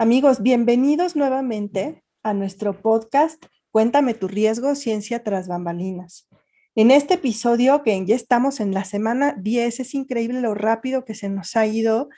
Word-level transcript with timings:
Amigos, 0.00 0.42
bienvenidos 0.42 1.14
nuevamente 1.14 2.02
a 2.22 2.32
nuestro 2.32 2.80
podcast 2.80 3.44
Cuéntame 3.70 4.14
tu 4.14 4.28
riesgo, 4.28 4.74
ciencia 4.74 5.22
tras 5.22 5.46
bambalinas. 5.46 6.26
En 6.74 6.90
este 6.90 7.14
episodio, 7.14 7.82
que 7.82 8.06
ya 8.06 8.16
estamos 8.16 8.60
en 8.60 8.72
la 8.72 8.84
semana 8.84 9.36
10, 9.38 9.80
es 9.80 9.94
increíble 9.94 10.40
lo 10.40 10.54
rápido 10.54 11.04
que 11.04 11.14
se 11.14 11.28
nos 11.28 11.54
ha 11.54 11.66
ido 11.66 12.08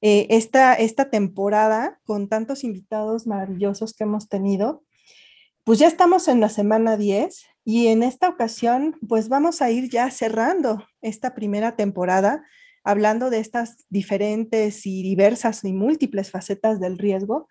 eh, 0.00 0.26
esta, 0.30 0.74
esta 0.74 1.10
temporada 1.10 2.00
con 2.02 2.28
tantos 2.28 2.64
invitados 2.64 3.28
maravillosos 3.28 3.94
que 3.94 4.02
hemos 4.02 4.28
tenido. 4.28 4.82
Pues 5.62 5.78
ya 5.78 5.86
estamos 5.86 6.26
en 6.26 6.40
la 6.40 6.48
semana 6.48 6.96
10 6.96 7.40
y 7.64 7.86
en 7.86 8.02
esta 8.02 8.28
ocasión, 8.28 8.96
pues 9.08 9.28
vamos 9.28 9.62
a 9.62 9.70
ir 9.70 9.88
ya 9.90 10.10
cerrando 10.10 10.84
esta 11.02 11.36
primera 11.36 11.76
temporada 11.76 12.44
hablando 12.84 13.30
de 13.30 13.40
estas 13.40 13.86
diferentes 13.88 14.86
y 14.86 15.02
diversas 15.02 15.64
y 15.64 15.72
múltiples 15.72 16.30
facetas 16.30 16.80
del 16.80 16.98
riesgo, 16.98 17.48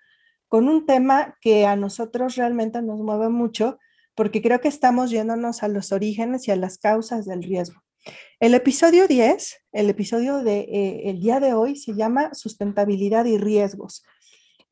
con 0.48 0.70
un 0.70 0.86
tema 0.86 1.36
que 1.42 1.66
a 1.66 1.76
nosotros 1.76 2.36
realmente 2.36 2.82
nos 2.82 3.00
mueve 3.00 3.30
mucho, 3.30 3.80
porque 4.16 4.42
creo 4.42 4.62
que 4.62 4.68
estamos 4.68 5.12
yéndonos 5.12 5.64
a 5.64 5.68
los 5.68 5.92
orígenes 5.92 6.48
y 6.48 6.52
a 6.52 6.56
las 6.56 6.78
causas 6.78 7.26
del 7.26 7.44
riesgo. 7.44 7.82
El 8.40 8.54
episodio 8.54 9.08
10, 9.08 9.58
el 9.74 9.90
episodio 9.90 10.44
de, 10.44 10.60
eh, 10.72 11.14
día 11.20 11.40
de 11.40 11.54
hoy 11.54 11.76
se 11.76 11.94
llama 11.94 12.34
Sustentabilidad 12.34 13.26
y 13.26 13.38
Riesgos. 13.38 14.04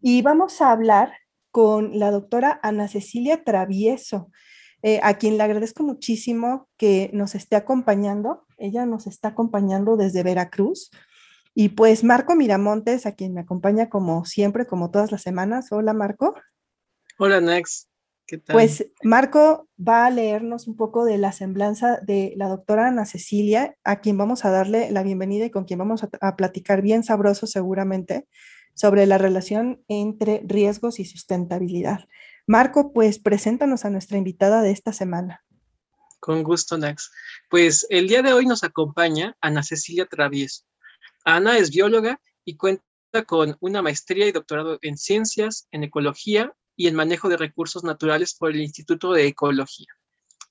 Y 0.02 0.22
vamos 0.22 0.62
a 0.62 0.72
hablar 0.72 1.14
con 1.52 2.00
la 2.00 2.12
doctora 2.12 2.60
Ana 2.64 2.88
Cecilia 2.88 3.44
Travieso, 3.44 4.32
eh, 4.88 5.00
a 5.02 5.16
quien 5.16 5.40
le 5.40 5.44
agradezco 5.44 5.82
muchísimo 5.82 6.70
que 6.78 7.10
nos 7.12 7.34
esté 7.34 7.56
acompañando. 7.56 8.46
Ella 8.60 8.86
nos 8.86 9.08
está 9.08 9.30
acompañando 9.30 9.98
desde 9.98 10.22
Veracruz. 10.22 10.92
Y 11.56 11.70
pues 11.70 12.04
Marco 12.04 12.36
Miramontes, 12.36 13.08
a 13.08 13.14
quien 13.14 13.34
me 13.34 13.42
acompaña 13.42 13.90
como 13.90 14.26
siempre, 14.26 14.68
como 14.68 14.92
todas 14.92 15.12
las 15.12 15.24
semanas. 15.24 15.72
Hola, 15.72 15.94
Marco. 15.94 16.36
Hola, 17.18 17.42
Nex. 17.42 17.90
¿Qué 18.28 18.38
tal? 18.38 18.54
Pues 18.54 18.86
Marco 19.02 19.68
va 19.76 20.06
a 20.06 20.12
leernos 20.12 20.68
un 20.68 20.78
poco 20.78 21.04
de 21.04 21.18
la 21.18 21.32
semblanza 21.32 22.00
de 22.04 22.34
la 22.36 22.48
doctora 22.48 22.86
Ana 22.86 23.06
Cecilia, 23.06 23.76
a 23.84 24.02
quien 24.02 24.20
vamos 24.20 24.46
a 24.46 24.52
darle 24.52 24.92
la 24.92 25.02
bienvenida 25.02 25.46
y 25.46 25.50
con 25.50 25.66
quien 25.66 25.80
vamos 25.80 26.04
a, 26.04 26.10
a 26.22 26.36
platicar 26.36 26.84
bien 26.84 27.02
sabroso 27.04 27.48
seguramente 27.48 28.28
sobre 28.76 29.08
la 29.08 29.18
relación 29.18 29.82
entre 29.88 30.44
riesgos 30.46 31.00
y 31.00 31.06
sustentabilidad. 31.06 32.02
Marco, 32.48 32.94
pues 32.94 33.20
preséntanos 33.20 33.86
a 33.86 33.90
nuestra 33.90 34.18
invitada 34.18 34.62
de 34.62 34.72
esta 34.72 34.94
semana. 34.94 35.44
Con 36.20 36.44
gusto, 36.44 36.78
Nax. 36.78 37.12
Pues 37.50 37.86
el 37.90 38.08
día 38.08 38.22
de 38.22 38.34
hoy 38.34 38.46
nos 38.46 38.64
acompaña 38.64 39.36
Ana 39.42 39.64
Cecilia 39.64 40.06
Travieso. 40.06 40.64
Ana 41.24 41.58
es 41.58 41.72
bióloga 41.72 42.20
y 42.44 42.56
cuenta 42.58 42.84
con 43.26 43.58
una 43.60 43.82
maestría 43.82 44.28
y 44.28 44.32
doctorado 44.32 44.78
en 44.82 44.98
ciencias, 44.98 45.68
en 45.72 45.84
ecología 45.84 46.54
y 46.76 46.88
en 46.88 46.96
manejo 46.96 47.30
de 47.30 47.38
recursos 47.38 47.84
naturales 47.84 48.36
por 48.36 48.52
el 48.52 48.62
Instituto 48.62 49.12
de 49.14 49.28
Ecología. 49.28 49.88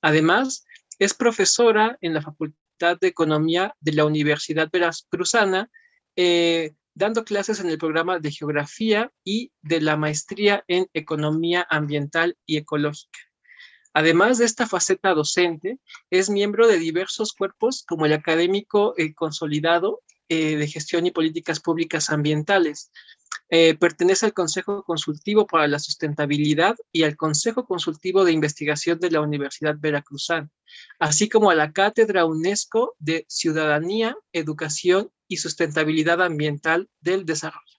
Además, 0.00 0.64
es 0.98 1.14
profesora 1.14 1.98
en 2.00 2.14
la 2.14 2.22
Facultad 2.22 2.98
de 3.00 3.08
Economía 3.08 3.74
de 3.80 3.92
la 3.92 4.04
Universidad 4.04 4.68
Veracruzana, 4.72 5.70
eh, 6.16 6.74
dando 6.94 7.24
clases 7.24 7.60
en 7.60 7.68
el 7.68 7.78
programa 7.78 8.18
de 8.18 8.30
Geografía 8.30 9.12
y 9.24 9.52
de 9.62 9.80
la 9.80 9.96
maestría 9.96 10.64
en 10.68 10.86
Economía 10.94 11.66
Ambiental 11.68 12.36
y 12.46 12.56
Ecológica. 12.56 13.18
Además 13.92 14.38
de 14.38 14.44
esta 14.44 14.66
faceta 14.66 15.14
docente, 15.14 15.78
es 16.10 16.28
miembro 16.28 16.66
de 16.66 16.78
diversos 16.78 17.32
cuerpos 17.32 17.84
como 17.86 18.06
el 18.06 18.12
académico 18.12 18.94
eh, 18.96 19.14
consolidado 19.14 20.02
eh, 20.28 20.56
de 20.56 20.66
gestión 20.66 21.06
y 21.06 21.12
políticas 21.12 21.60
públicas 21.60 22.10
ambientales. 22.10 22.90
Eh, 23.56 23.76
pertenece 23.76 24.26
al 24.26 24.32
Consejo 24.32 24.82
Consultivo 24.82 25.46
para 25.46 25.68
la 25.68 25.78
Sustentabilidad 25.78 26.74
y 26.90 27.04
al 27.04 27.16
Consejo 27.16 27.66
Consultivo 27.66 28.24
de 28.24 28.32
Investigación 28.32 28.98
de 28.98 29.12
la 29.12 29.20
Universidad 29.20 29.76
Veracruzana, 29.78 30.50
así 30.98 31.28
como 31.28 31.50
a 31.50 31.54
la 31.54 31.70
Cátedra 31.70 32.24
UNESCO 32.26 32.96
de 32.98 33.24
Ciudadanía, 33.28 34.16
Educación 34.32 35.12
y 35.28 35.36
Sustentabilidad 35.36 36.20
Ambiental 36.20 36.88
del 37.00 37.24
Desarrollo. 37.26 37.73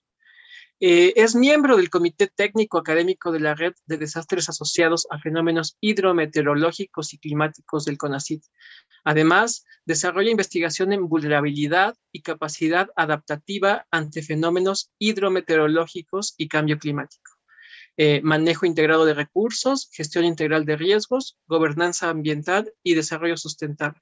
Eh, 0.82 1.14
es 1.16 1.36
miembro 1.36 1.78
del 1.78 1.90
Comité 1.90 2.28
Técnico 2.28 2.78
Académico 2.78 3.32
de 3.32 3.40
la 3.40 3.56
Red 3.56 3.74
de 3.86 3.98
Desastres 3.98 4.50
Asociados 4.50 5.08
a 5.10 5.20
Fenómenos 5.20 5.78
Hidrometeorológicos 5.80 7.14
y 7.14 7.18
Climáticos 7.18 7.86
del 7.86 7.98
CONACYT. 7.98 8.44
Además, 9.06 9.64
desarrolla 9.86 10.32
investigación 10.32 10.92
en 10.92 11.08
vulnerabilidad 11.08 11.96
y 12.12 12.24
capacidad 12.24 12.90
adaptativa 12.98 13.88
ante 13.90 14.22
fenómenos 14.22 14.92
hidrometeorológicos 15.00 16.34
y 16.38 16.50
cambio 16.50 16.78
climático. 16.78 17.32
Eh, 17.98 18.20
manejo 18.24 18.66
integrado 18.66 19.06
de 19.06 19.14
recursos, 19.14 19.90
gestión 19.94 20.26
integral 20.26 20.66
de 20.66 20.76
riesgos, 20.76 21.38
gobernanza 21.48 22.10
ambiental 22.10 22.74
y 22.84 22.96
desarrollo 22.96 23.38
sustentable. 23.38 24.02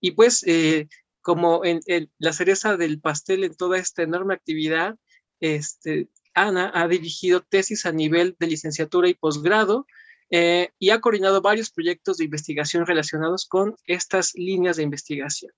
Y 0.00 0.12
pues, 0.12 0.44
eh, 0.46 0.86
como 1.22 1.64
en, 1.64 1.80
la 2.18 2.32
cereza 2.32 2.76
del 2.76 3.00
pastel 3.00 3.42
en 3.42 3.56
toda 3.56 3.78
esta 3.78 4.04
enorme 4.04 4.34
actividad, 4.34 4.96
este, 5.40 6.08
Ana 6.34 6.70
ha 6.74 6.86
dirigido 6.88 7.42
tesis 7.42 7.86
a 7.86 7.92
nivel 7.92 8.36
de 8.38 8.46
licenciatura 8.46 9.08
y 9.08 9.14
posgrado 9.14 9.86
eh, 10.30 10.70
y 10.78 10.90
ha 10.90 11.00
coordinado 11.00 11.40
varios 11.40 11.70
proyectos 11.70 12.18
de 12.18 12.24
investigación 12.24 12.84
relacionados 12.84 13.46
con 13.46 13.76
estas 13.86 14.34
líneas 14.34 14.76
de 14.76 14.82
investigación. 14.82 15.52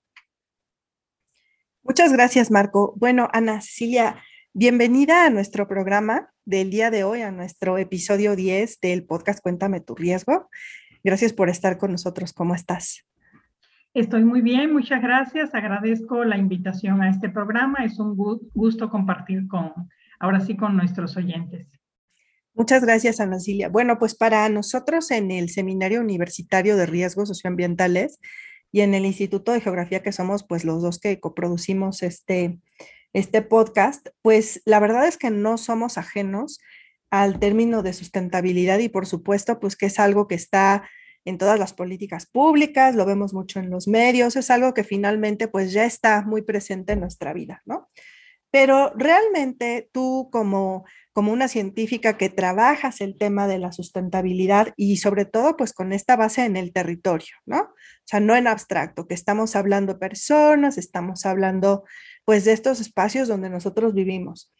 Muchas 1.83 2.13
gracias, 2.13 2.51
Marco. 2.51 2.95
Bueno, 2.97 3.29
Ana 3.33 3.61
Cecilia, 3.61 4.23
bienvenida 4.53 5.25
a 5.25 5.31
nuestro 5.31 5.67
programa 5.67 6.33
del 6.45 6.71
día 6.71 6.91
de 6.91 7.05
hoy, 7.05 7.23
a 7.23 7.31
nuestro 7.31 7.79
episodio 7.79 8.37
10 8.37 8.81
del 8.81 9.05
podcast 9.05 9.41
Cuéntame 9.41 9.81
tu 9.81 9.95
riesgo. 9.95 10.51
Gracias 11.03 11.33
por 11.33 11.49
estar 11.49 11.79
con 11.79 11.93
nosotros. 11.93 12.33
¿Cómo 12.33 12.55
estás? 12.55 13.07
Estoy 13.99 14.23
muy 14.23 14.43
bien, 14.43 14.73
muchas 14.73 15.03
gracias. 15.03 15.53
Agradezco 15.57 16.23
la 16.23 16.39
invitación 16.39 17.03
a 17.03 17.11
este 17.11 17.31
programa. 17.31 17.85
Es 17.85 17.99
un 17.99 18.17
gusto 18.17 18.91
compartir 18.91 19.49
con, 19.49 19.73
ahora 20.21 20.39
sí, 20.39 20.57
con 20.57 20.77
nuestros 20.77 21.17
oyentes. 21.17 21.67
Muchas 22.55 22.85
gracias, 22.85 23.19
Ana 23.19 23.41
Cilia. 23.41 23.69
Bueno, 23.69 23.99
pues 23.99 24.15
para 24.15 24.49
nosotros 24.51 25.11
en 25.11 25.33
el 25.33 25.49
Seminario 25.49 26.01
Universitario 26.01 26.77
de 26.77 26.87
Riesgos 26.87 27.27
Socioambientales 27.27 28.21
y 28.71 28.83
en 28.83 28.95
el 28.95 29.05
Instituto 29.05 29.51
de 29.51 29.61
Geografía, 29.61 30.01
que 30.01 30.13
somos 30.13 30.45
pues 30.45 30.65
los 30.65 30.81
dos 30.81 31.01
que 31.01 31.19
coproducimos 31.19 32.05
este, 32.05 32.61
este 33.13 33.43
podcast, 33.43 34.11
pues 34.23 34.63
la 34.65 34.79
verdad 34.79 35.09
es 35.09 35.19
que 35.19 35.31
no 35.31 35.59
somos 35.59 35.99
ajenos 35.99 36.61
al 37.11 37.41
término 37.41 37.83
de 37.83 37.95
sustentabilidad 37.95 38.79
y 38.79 38.91
por 38.91 39.07
supuesto 39.07 39.59
pues 39.59 39.75
que 39.75 39.87
es 39.87 39.99
algo 39.99 40.29
que 40.29 40.37
está 40.37 40.89
en 41.29 41.39
todas 41.39 41.59
las 41.59 41.73
políticas 41.75 42.27
públicas, 42.27 42.95
lo 42.95 43.05
vemos 43.05 43.35
mucho 43.35 43.61
en 43.61 43.71
los 43.71 43.87
medios, 43.87 44.37
es 44.37 44.51
algo 44.51 44.75
que 44.75 44.85
finalmente 44.85 45.49
pues 45.49 45.73
ya 45.73 45.85
está 45.85 46.23
muy 46.23 46.43
presente 46.43 46.95
en 46.95 47.01
nuestra 47.01 47.33
vida, 47.33 47.63
¿no? 47.67 47.89
Pero 48.51 48.93
realmente 48.97 49.91
tú 49.93 50.31
como, 50.33 50.87
como 51.13 51.33
una 51.33 51.49
científica 51.49 52.17
que 52.17 52.31
trabajas 52.31 53.03
el 53.03 53.19
tema 53.19 53.47
de 53.47 53.59
la 53.59 53.73
sustentabilidad 53.73 54.73
y 54.77 54.97
sobre 54.97 55.27
todo 55.27 55.57
pues 55.57 55.75
con 55.75 55.93
esta 55.93 56.17
base 56.17 56.47
en 56.47 56.57
el 56.57 56.73
territorio, 56.73 57.37
¿no? 57.45 57.61
O 57.61 58.07
sea, 58.07 58.21
no 58.21 58.35
en 58.35 58.47
abstracto, 58.47 59.07
que 59.07 59.15
estamos 59.15 59.55
hablando 59.55 59.99
personas, 59.99 60.79
estamos 60.79 61.27
hablando 61.27 61.85
pues 62.25 62.47
de 62.47 62.53
estos 62.53 62.81
espacios 62.81 63.29
donde 63.29 63.51
nosotros 63.51 63.93
vivimos. 63.93 64.51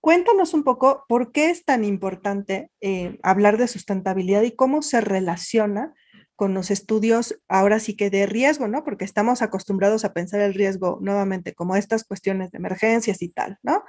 Cuéntanos 0.00 0.54
un 0.54 0.62
poco 0.62 1.04
por 1.08 1.32
qué 1.32 1.50
es 1.50 1.64
tan 1.64 1.84
importante 1.84 2.70
eh, 2.80 3.18
hablar 3.22 3.58
de 3.58 3.66
sustentabilidad 3.66 4.42
y 4.42 4.52
cómo 4.52 4.80
se 4.80 5.00
relaciona 5.00 5.94
con 6.36 6.54
los 6.54 6.70
estudios 6.70 7.40
ahora 7.48 7.80
sí 7.80 7.96
que 7.96 8.10
de 8.10 8.26
riesgo, 8.26 8.68
¿no? 8.68 8.84
Porque 8.84 9.04
estamos 9.04 9.42
acostumbrados 9.42 10.04
a 10.04 10.12
pensar 10.12 10.40
el 10.40 10.54
riesgo 10.54 10.98
nuevamente 11.00 11.54
como 11.54 11.76
estas 11.76 12.04
cuestiones 12.04 12.52
de 12.52 12.58
emergencias 12.58 13.22
y 13.22 13.30
tal, 13.30 13.58
¿no? 13.62 13.82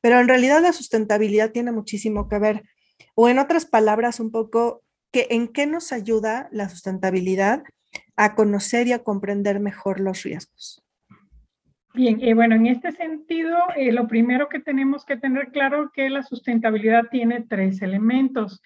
Pero 0.00 0.20
en 0.20 0.28
realidad 0.28 0.62
la 0.62 0.72
sustentabilidad 0.72 1.50
tiene 1.50 1.72
muchísimo 1.72 2.28
que 2.28 2.38
ver, 2.38 2.62
o 3.14 3.28
en 3.28 3.38
otras 3.38 3.66
palabras, 3.66 4.20
un 4.20 4.30
poco, 4.30 4.82
que 5.10 5.26
¿en 5.30 5.48
qué 5.48 5.66
nos 5.66 5.92
ayuda 5.92 6.48
la 6.52 6.68
sustentabilidad 6.68 7.64
a 8.16 8.34
conocer 8.34 8.86
y 8.86 8.92
a 8.92 9.02
comprender 9.02 9.60
mejor 9.60 10.00
los 10.00 10.22
riesgos? 10.22 10.84
Bien, 11.94 12.18
eh, 12.20 12.34
bueno, 12.34 12.56
en 12.56 12.66
este 12.66 12.90
sentido, 12.90 13.56
eh, 13.76 13.92
lo 13.92 14.08
primero 14.08 14.48
que 14.48 14.58
tenemos 14.58 15.04
que 15.04 15.16
tener 15.16 15.52
claro 15.52 15.84
es 15.84 15.90
que 15.94 16.10
la 16.10 16.24
sustentabilidad 16.24 17.04
tiene 17.10 17.46
tres 17.48 17.82
elementos. 17.82 18.60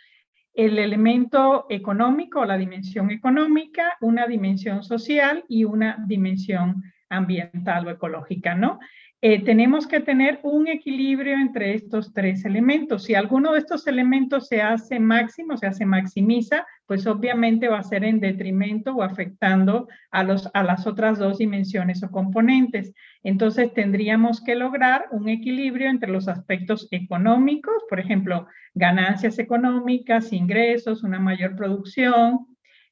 El 0.58 0.76
elemento 0.80 1.66
económico, 1.70 2.44
la 2.44 2.58
dimensión 2.58 3.12
económica, 3.12 3.96
una 4.00 4.26
dimensión 4.26 4.82
social 4.82 5.44
y 5.48 5.62
una 5.62 6.04
dimensión 6.08 6.82
ambiental 7.08 7.86
o 7.86 7.90
ecológica, 7.90 8.56
¿no? 8.56 8.80
Eh, 9.20 9.44
tenemos 9.44 9.88
que 9.88 9.98
tener 9.98 10.38
un 10.44 10.68
equilibrio 10.68 11.34
entre 11.34 11.74
estos 11.74 12.12
tres 12.12 12.44
elementos. 12.44 13.02
Si 13.02 13.16
alguno 13.16 13.52
de 13.52 13.58
estos 13.58 13.88
elementos 13.88 14.46
se 14.46 14.62
hace 14.62 15.00
máximo, 15.00 15.56
se 15.56 15.66
hace 15.66 15.84
maximiza, 15.84 16.64
pues 16.86 17.04
obviamente 17.04 17.66
va 17.66 17.80
a 17.80 17.82
ser 17.82 18.04
en 18.04 18.20
detrimento 18.20 18.94
o 18.94 19.02
afectando 19.02 19.88
a, 20.12 20.22
los, 20.22 20.48
a 20.54 20.62
las 20.62 20.86
otras 20.86 21.18
dos 21.18 21.38
dimensiones 21.38 22.00
o 22.04 22.12
componentes. 22.12 22.94
Entonces 23.24 23.74
tendríamos 23.74 24.40
que 24.40 24.54
lograr 24.54 25.06
un 25.10 25.28
equilibrio 25.28 25.90
entre 25.90 26.12
los 26.12 26.28
aspectos 26.28 26.86
económicos, 26.92 27.74
por 27.90 27.98
ejemplo, 27.98 28.46
ganancias 28.74 29.40
económicas, 29.40 30.32
ingresos, 30.32 31.02
una 31.02 31.18
mayor 31.18 31.56
producción, 31.56 32.46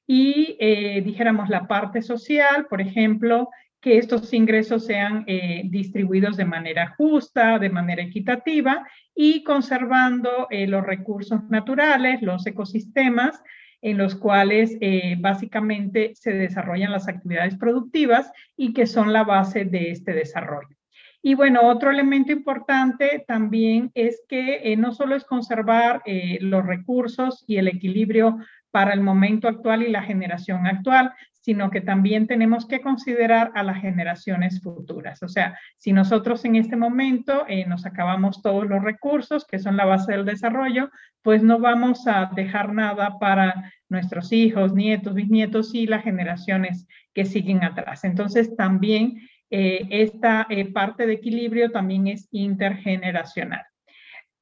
y 0.07 0.57
eh, 0.61 1.03
dijéramos 1.05 1.49
la 1.49 1.67
parte 1.67 2.01
social, 2.01 2.67
por 2.69 2.81
ejemplo, 2.81 3.49
que 3.87 3.99
estos 3.99 4.35
ingresos 4.35 4.85
sean 4.85 5.23
eh, 5.29 5.63
distribuidos 5.67 6.37
de 6.37 6.45
manera 6.45 6.97
justa, 6.99 7.61
de 7.61 7.71
manera 7.71 8.03
equitativa 8.03 8.85
y 9.15 9.45
conservando 9.45 10.49
eh, 10.51 10.67
los 10.67 10.85
recursos 10.85 11.49
naturales, 11.51 12.21
los 12.21 12.45
ecosistemas 12.49 13.41
en 13.81 13.97
los 13.97 14.17
cuales 14.17 14.77
eh, 14.81 15.15
básicamente 15.21 16.17
se 16.17 16.33
desarrollan 16.33 16.91
las 16.91 17.07
actividades 17.07 17.55
productivas 17.55 18.33
y 18.57 18.73
que 18.73 18.89
son 18.89 19.13
la 19.13 19.23
base 19.23 19.65
de 19.65 19.93
este 19.93 20.15
desarrollo. 20.15 20.77
Y 21.23 21.35
bueno, 21.35 21.61
otro 21.63 21.93
elemento 21.93 22.33
importante 22.33 23.25
también 23.29 23.93
es 23.95 24.25
que 24.29 24.75
no 24.77 24.93
solo 24.93 25.15
es 25.15 25.25
conservar 25.25 26.03
los 26.41 26.67
recursos 26.67 27.45
y 27.49 27.57
el 27.57 27.67
equilibrio 27.69 28.39
para 28.71 28.93
el 28.93 29.01
momento 29.01 29.49
actual 29.49 29.83
y 29.83 29.91
la 29.91 30.03
generación 30.03 30.67
actual, 30.67 31.13
sino 31.47 31.71
que 31.71 31.81
también 31.81 32.27
tenemos 32.27 32.67
que 32.67 32.81
considerar 32.81 33.53
a 33.55 33.63
las 33.63 33.81
generaciones 33.81 34.61
futuras. 34.61 35.23
O 35.23 35.29
sea, 35.29 35.57
si 35.79 35.93
nosotros 35.93 36.45
en 36.45 36.57
este 36.57 36.75
momento 36.75 37.45
eh, 37.47 37.65
nos 37.67 37.87
acabamos 37.87 38.43
todos 38.43 38.67
los 38.67 38.83
recursos, 38.83 39.47
que 39.47 39.61
son 39.61 39.77
la 39.77 39.85
base 39.85 40.11
del 40.11 40.25
desarrollo, 40.25 40.91
pues 41.23 41.45
no 41.45 41.61
vamos 41.61 42.09
a 42.09 42.33
dejar 42.35 42.73
nada 42.73 43.21
para 43.21 43.73
nuestros 43.89 44.33
hijos, 44.33 44.75
nietos, 44.75 45.15
bisnietos 45.15 45.73
y 45.73 45.87
las 45.87 46.03
generaciones 46.03 46.89
que 47.15 47.25
siguen 47.25 47.63
atrás. 47.63 48.03
Entonces, 48.03 48.57
también 48.57 49.21
eh, 49.49 49.87
esta 49.91 50.49
eh, 50.51 50.73
parte 50.73 51.07
de 51.07 51.13
equilibrio 51.13 51.71
también 51.71 52.09
es 52.09 52.27
intergeneracional. 52.33 53.63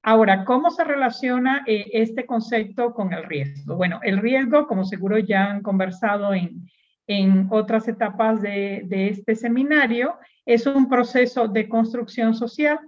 Ahora, 0.02 0.46
¿cómo 0.46 0.70
se 0.70 0.84
relaciona 0.84 1.64
este 1.66 2.24
concepto 2.24 2.94
con 2.94 3.12
el 3.12 3.24
riesgo? 3.24 3.76
Bueno, 3.76 4.00
el 4.02 4.18
riesgo, 4.18 4.66
como 4.66 4.84
seguro 4.84 5.18
ya 5.18 5.50
han 5.50 5.62
conversado 5.62 6.32
en, 6.34 6.66
en 7.06 7.48
otras 7.50 7.88
etapas 7.88 8.40
de, 8.40 8.86
este 8.90 9.36
seminario, 9.36 10.16
es 10.46 10.66
un 10.66 10.88
proceso 10.88 11.48
de 11.48 11.68
construcción 11.68 12.34
social. 12.34 12.78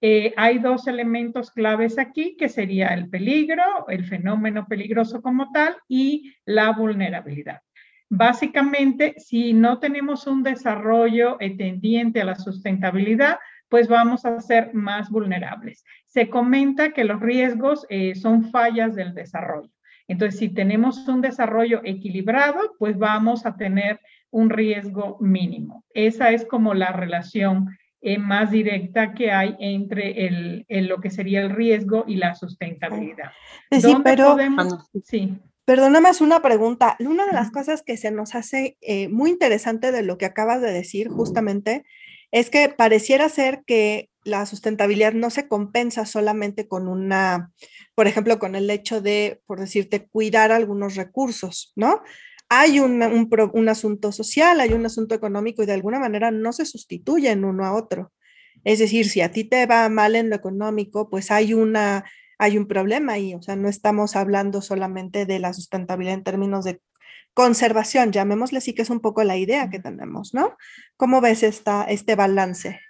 Eh, 0.00 0.32
hay 0.36 0.58
dos 0.58 0.86
elementos 0.86 1.50
claves 1.50 1.98
aquí, 1.98 2.36
que 2.36 2.48
sería 2.48 2.88
el 2.88 3.10
peligro, 3.10 3.86
el 3.88 4.04
fenómeno 4.04 4.66
peligroso 4.66 5.20
como 5.20 5.50
tal, 5.52 5.76
y 5.88 6.34
la 6.44 6.72
vulnerabilidad. 6.72 7.60
Básicamente, 8.08 9.14
si 9.18 9.52
no 9.52 9.78
tenemos 9.78 10.26
un 10.26 10.42
desarrollo 10.42 11.36
tendiente 11.38 12.20
a 12.20 12.24
la 12.24 12.34
sustentabilidad, 12.34 13.38
pues 13.68 13.86
vamos 13.86 14.24
a 14.24 14.40
ser 14.40 14.74
más 14.74 15.10
vulnerables. 15.10 15.84
Se 16.06 16.28
comenta 16.28 16.90
que 16.90 17.04
los 17.04 17.20
riesgos 17.20 17.86
eh, 17.88 18.16
son 18.16 18.50
fallas 18.50 18.96
del 18.96 19.14
desarrollo. 19.14 19.70
Entonces, 20.10 20.40
si 20.40 20.48
tenemos 20.48 21.06
un 21.06 21.20
desarrollo 21.20 21.82
equilibrado, 21.84 22.74
pues 22.80 22.98
vamos 22.98 23.46
a 23.46 23.56
tener 23.56 24.00
un 24.30 24.50
riesgo 24.50 25.16
mínimo. 25.20 25.84
Esa 25.94 26.32
es 26.32 26.44
como 26.44 26.74
la 26.74 26.90
relación 26.90 27.68
eh, 28.00 28.18
más 28.18 28.50
directa 28.50 29.14
que 29.14 29.30
hay 29.30 29.54
entre 29.60 30.26
el, 30.26 30.66
lo 30.88 31.00
que 31.00 31.10
sería 31.10 31.42
el 31.42 31.50
riesgo 31.50 32.02
y 32.08 32.16
la 32.16 32.34
sustentabilidad. 32.34 33.30
Sí, 33.70 33.94
pero 34.02 34.36
sí. 35.04 35.38
Perdona 35.64 36.00
más 36.00 36.20
una 36.20 36.42
pregunta. 36.42 36.96
Una 36.98 37.24
de 37.26 37.32
las 37.32 37.52
cosas 37.52 37.84
que 37.84 37.96
se 37.96 38.10
nos 38.10 38.34
hace 38.34 38.76
eh, 38.80 39.08
muy 39.08 39.30
interesante 39.30 39.92
de 39.92 40.02
lo 40.02 40.18
que 40.18 40.26
acabas 40.26 40.60
de 40.60 40.72
decir 40.72 41.08
justamente 41.08 41.84
es 42.32 42.50
que 42.50 42.68
pareciera 42.68 43.28
ser 43.28 43.62
que 43.64 44.10
la 44.24 44.44
sustentabilidad 44.46 45.12
no 45.12 45.30
se 45.30 45.48
compensa 45.48 46.04
solamente 46.04 46.68
con 46.68 46.88
una, 46.88 47.52
por 48.00 48.06
ejemplo, 48.06 48.38
con 48.38 48.54
el 48.54 48.70
hecho 48.70 49.02
de, 49.02 49.42
por 49.44 49.60
decirte, 49.60 50.08
cuidar 50.08 50.52
algunos 50.52 50.94
recursos, 50.94 51.74
¿no? 51.76 52.00
Hay 52.48 52.80
un, 52.80 53.02
un, 53.02 53.68
asunto 53.68 54.10
social, 54.10 54.58
hay 54.60 54.72
un 54.72 54.86
asunto 54.86 55.14
económico 55.14 55.62
y 55.62 55.66
de 55.66 55.74
alguna 55.74 55.98
manera 55.98 56.30
no 56.30 56.54
se 56.54 56.64
sustituyen 56.64 57.44
uno 57.44 57.66
a 57.66 57.74
otro. 57.74 58.10
Es 58.64 58.78
decir, 58.78 59.06
si 59.06 59.20
a 59.20 59.30
ti 59.32 59.44
te 59.44 59.66
va 59.66 59.86
mal 59.90 60.16
en 60.16 60.30
lo 60.30 60.36
económico, 60.36 61.10
pues 61.10 61.30
hay 61.30 61.52
una, 61.52 62.06
hay 62.38 62.56
un 62.56 62.66
problema 62.66 63.12
ahí. 63.12 63.34
O 63.34 63.42
sea, 63.42 63.54
no 63.54 63.68
estamos 63.68 64.16
hablando 64.16 64.62
solamente 64.62 65.26
de 65.26 65.38
la 65.38 65.52
sustentabilidad 65.52 66.14
en 66.14 66.24
términos 66.24 66.64
de 66.64 66.80
conservación, 67.34 68.12
llamémosle 68.12 68.56
así, 68.56 68.74
que 68.74 68.80
es 68.80 68.88
un 68.88 69.00
poco 69.00 69.24
la 69.24 69.36
idea 69.36 69.68
que 69.68 69.78
tenemos, 69.78 70.32
¿no? 70.32 70.56
¿Cómo 70.96 71.20
ves 71.20 71.42
esta, 71.42 71.84
este 71.84 72.14
balance? 72.14 72.80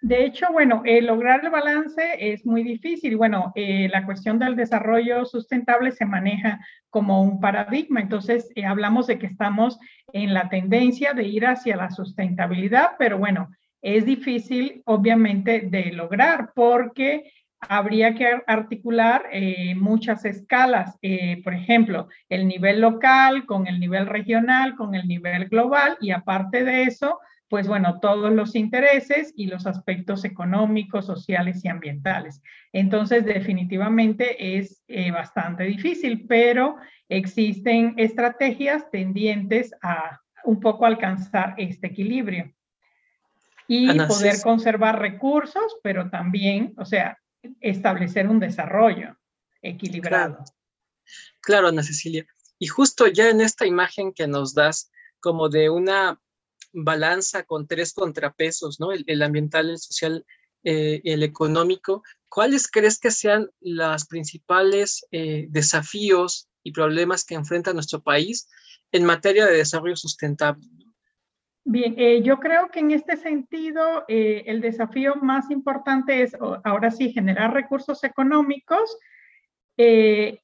De 0.00 0.24
hecho, 0.24 0.46
bueno, 0.52 0.82
lograr 1.02 1.44
el 1.44 1.50
balance 1.50 2.02
es 2.32 2.46
muy 2.46 2.62
difícil. 2.62 3.16
Bueno, 3.16 3.52
eh, 3.56 3.88
la 3.90 4.04
cuestión 4.04 4.38
del 4.38 4.54
desarrollo 4.54 5.24
sustentable 5.24 5.90
se 5.90 6.04
maneja 6.04 6.60
como 6.88 7.22
un 7.22 7.40
paradigma. 7.40 8.00
Entonces, 8.00 8.48
eh, 8.54 8.64
hablamos 8.64 9.08
de 9.08 9.18
que 9.18 9.26
estamos 9.26 9.78
en 10.12 10.34
la 10.34 10.48
tendencia 10.48 11.14
de 11.14 11.24
ir 11.24 11.46
hacia 11.46 11.76
la 11.76 11.90
sustentabilidad, 11.90 12.92
pero 12.96 13.18
bueno, 13.18 13.50
es 13.82 14.04
difícil, 14.06 14.82
obviamente, 14.86 15.62
de 15.68 15.90
lograr 15.92 16.52
porque 16.54 17.32
habría 17.60 18.14
que 18.14 18.40
articular 18.46 19.24
eh, 19.32 19.74
muchas 19.74 20.24
escalas, 20.24 20.96
por 21.42 21.54
ejemplo, 21.54 22.08
el 22.28 22.46
nivel 22.46 22.80
local 22.80 23.46
con 23.46 23.66
el 23.66 23.80
nivel 23.80 24.06
regional, 24.06 24.76
con 24.76 24.94
el 24.94 25.08
nivel 25.08 25.48
global 25.48 25.96
y 26.00 26.12
aparte 26.12 26.62
de 26.62 26.84
eso, 26.84 27.18
pues 27.48 27.66
bueno, 27.66 27.98
todos 28.00 28.30
los 28.32 28.54
intereses 28.54 29.32
y 29.34 29.46
los 29.46 29.66
aspectos 29.66 30.24
económicos, 30.24 31.06
sociales 31.06 31.64
y 31.64 31.68
ambientales. 31.68 32.42
Entonces, 32.72 33.24
definitivamente 33.24 34.58
es 34.58 34.82
eh, 34.88 35.10
bastante 35.10 35.64
difícil, 35.64 36.26
pero 36.26 36.76
existen 37.08 37.94
estrategias 37.96 38.90
tendientes 38.90 39.74
a 39.82 40.20
un 40.44 40.60
poco 40.60 40.84
alcanzar 40.84 41.54
este 41.56 41.88
equilibrio 41.88 42.52
y 43.66 43.98
poder 43.98 44.40
conservar 44.42 44.98
recursos, 44.98 45.76
pero 45.82 46.10
también, 46.10 46.74
o 46.78 46.84
sea, 46.84 47.18
establecer 47.60 48.28
un 48.28 48.40
desarrollo 48.40 49.16
equilibrado. 49.62 50.36
Claro, 50.36 50.44
claro 51.40 51.68
Ana 51.68 51.82
Cecilia. 51.82 52.26
Y 52.58 52.66
justo 52.66 53.06
ya 53.06 53.30
en 53.30 53.40
esta 53.40 53.66
imagen 53.66 54.12
que 54.12 54.26
nos 54.26 54.54
das 54.54 54.90
como 55.20 55.48
de 55.48 55.70
una 55.70 56.18
balanza 56.72 57.44
con 57.44 57.66
tres 57.66 57.92
contrapesos, 57.92 58.80
¿no? 58.80 58.92
El, 58.92 59.22
ambiental, 59.22 59.70
el 59.70 59.78
social, 59.78 60.24
eh, 60.64 61.00
el 61.04 61.22
económico. 61.22 62.02
¿Cuáles 62.28 62.68
crees 62.68 62.98
que 62.98 63.10
sean 63.10 63.48
los 63.60 64.06
principales 64.06 65.06
eh, 65.10 65.46
desafíos 65.48 66.48
y 66.62 66.72
problemas 66.72 67.24
que 67.24 67.34
enfrenta 67.34 67.72
nuestro 67.72 68.02
país 68.02 68.48
en 68.92 69.04
materia 69.04 69.46
de 69.46 69.56
desarrollo 69.56 69.96
sustentable? 69.96 70.66
Bien, 71.64 71.94
eh, 71.98 72.22
yo 72.22 72.38
creo 72.38 72.70
que 72.70 72.80
en 72.80 72.92
este 72.92 73.16
sentido 73.18 74.04
el 74.08 74.62
desafío 74.62 75.16
más 75.16 75.50
importante 75.50 76.22
es 76.22 76.34
ahora 76.64 76.90
sí 76.90 77.12
generar 77.12 77.52
recursos 77.52 78.02
económicos 78.04 78.96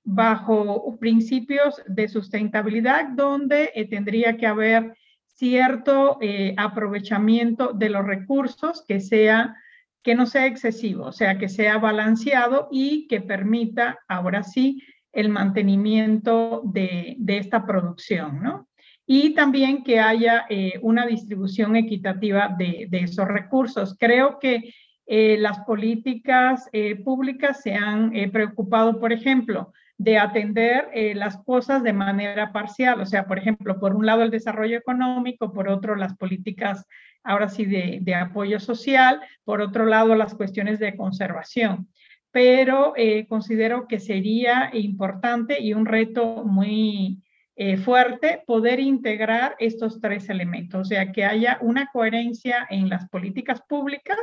bajo 0.05 0.97
principios 1.01 1.83
de 1.89 2.09
sustentabilidad 2.09 3.09
donde 3.09 3.71
tendría 3.91 4.37
que 4.37 4.47
haber 4.47 4.95
cierto 5.35 6.19
eh, 6.21 6.55
aprovechamiento 6.57 7.73
de 7.73 7.91
los 7.91 8.07
recursos 8.07 8.85
que 8.87 9.01
sea 9.01 9.57
que 10.03 10.15
no 10.15 10.27
sea 10.27 10.47
excesivo, 10.47 11.07
o 11.07 11.13
sea, 11.13 11.39
que 11.39 11.49
sea 11.49 11.79
balanceado 11.79 12.69
y 12.71 13.07
que 13.07 13.23
permita 13.23 14.01
ahora 14.07 14.43
sí 14.43 14.83
el 15.13 15.31
mantenimiento 15.31 16.61
de, 16.63 17.17
esta 17.27 17.65
producción, 17.65 18.43
¿no? 18.43 18.69
Y 19.07 19.35
también 19.35 19.83
que 19.83 20.01
haya 20.01 20.45
eh, 20.51 20.75
una 20.83 21.07
distribución 21.07 21.77
equitativa 21.77 22.55
de, 22.59 22.87
esos 22.91 23.27
recursos. 23.27 23.97
Creo 23.99 24.39
que 24.39 24.75
eh, 25.07 25.39
las 25.39 25.61
políticas 25.61 26.69
públicas 27.03 27.63
se 27.63 27.75
han 27.75 28.13
preocupado, 28.31 29.01
por 29.01 29.11
ejemplo, 29.11 29.73
de 29.97 30.19
atender 30.19 30.89
eh, 30.93 31.15
las 31.15 31.37
cosas 31.45 31.83
de 31.83 31.93
manera 31.93 32.53
parcial, 32.53 33.01
o 33.01 33.07
sea, 33.07 33.27
por 33.27 33.39
ejemplo, 33.39 33.79
por 33.79 33.95
un 33.95 34.07
lado 34.07 34.23
el 34.23 34.31
desarrollo 34.31 34.77
económico, 34.77 35.53
por 35.53 35.69
otro 35.69 35.95
las 35.95 36.17
políticas, 36.17 36.87
ahora 37.23 37.49
sí, 37.49 37.65
de, 37.65 37.99
de 38.03 38.15
apoyo 38.15 38.59
social, 38.59 39.21
por 39.45 39.61
otro 39.61 39.87
lado 39.87 40.15
las 40.17 40.35
cuestiones 40.35 40.79
de 40.79 40.97
conservación. 40.97 41.89
Pero 42.33 42.95
eh, 42.97 43.27
considero 43.29 43.87
que 43.87 44.01
sería 44.01 44.71
importante 44.73 45.63
y 45.63 45.73
un 45.73 45.87
reto 45.87 46.45
muy 46.45 47.23
eh, 47.55 47.77
fuerte 47.77 48.43
poder 48.49 48.81
integrar 48.81 49.55
estos 49.61 50.01
tres 50.01 50.29
elementos, 50.29 50.81
o 50.81 50.85
sea, 50.85 51.13
que 51.13 51.25
haya 51.25 51.59
una 51.61 51.89
coherencia 51.93 52.67
en 52.69 52.89
las 52.89 53.09
políticas 53.09 53.63
públicas 53.69 54.19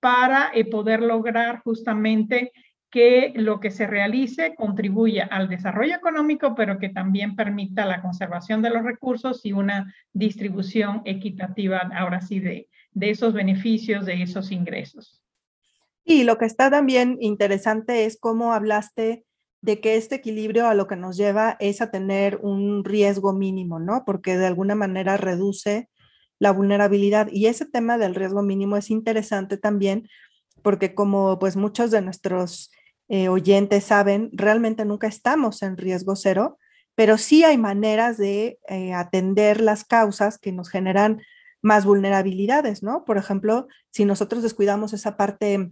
para 0.00 0.50
poder 0.70 1.02
lograr 1.02 1.60
justamente 1.60 2.50
que 2.92 3.32
lo 3.34 3.58
que 3.58 3.70
se 3.70 3.86
realice 3.86 4.54
contribuya 4.54 5.26
al 5.30 5.48
desarrollo 5.48 5.96
económico, 5.96 6.54
pero 6.54 6.78
que 6.78 6.90
también 6.90 7.34
permita 7.36 7.86
la 7.86 8.02
conservación 8.02 8.60
de 8.60 8.68
los 8.68 8.84
recursos 8.84 9.46
y 9.46 9.52
una 9.52 9.94
distribución 10.12 11.00
equitativa, 11.06 11.90
ahora 11.96 12.20
sí, 12.20 12.38
de, 12.38 12.68
de 12.92 13.10
esos 13.10 13.32
beneficios, 13.32 14.04
de 14.04 14.22
esos 14.22 14.52
ingresos. 14.52 15.24
Y 16.04 16.24
lo 16.24 16.36
que 16.36 16.44
está 16.44 16.70
también 16.70 17.16
interesante 17.20 18.04
es 18.04 18.18
cómo 18.20 18.52
hablaste 18.52 19.24
de 19.62 19.80
que 19.80 19.96
este 19.96 20.16
equilibrio 20.16 20.66
a 20.66 20.74
lo 20.74 20.86
que 20.86 20.96
nos 20.96 21.16
lleva 21.16 21.56
es 21.60 21.80
a 21.80 21.90
tener 21.90 22.40
un 22.42 22.84
riesgo 22.84 23.32
mínimo, 23.32 23.80
¿no? 23.80 24.04
Porque 24.04 24.36
de 24.36 24.46
alguna 24.46 24.74
manera 24.74 25.16
reduce 25.16 25.88
la 26.38 26.50
vulnerabilidad. 26.50 27.28
Y 27.32 27.46
ese 27.46 27.64
tema 27.64 27.96
del 27.96 28.14
riesgo 28.14 28.42
mínimo 28.42 28.76
es 28.76 28.90
interesante 28.90 29.56
también 29.56 30.08
porque 30.60 30.94
como 30.94 31.38
pues 31.38 31.56
muchos 31.56 31.90
de 31.90 32.02
nuestros 32.02 32.70
eh, 33.08 33.28
oyentes 33.28 33.84
saben, 33.84 34.30
realmente 34.32 34.84
nunca 34.84 35.06
estamos 35.06 35.62
en 35.62 35.76
riesgo 35.76 36.16
cero, 36.16 36.58
pero 36.94 37.18
sí 37.18 37.44
hay 37.44 37.58
maneras 37.58 38.18
de 38.18 38.58
eh, 38.68 38.92
atender 38.92 39.60
las 39.60 39.84
causas 39.84 40.38
que 40.38 40.52
nos 40.52 40.68
generan 40.68 41.22
más 41.62 41.84
vulnerabilidades, 41.84 42.82
¿no? 42.82 43.04
Por 43.04 43.18
ejemplo, 43.18 43.68
si 43.90 44.04
nosotros 44.04 44.42
descuidamos 44.42 44.92
esa 44.92 45.16
parte 45.16 45.70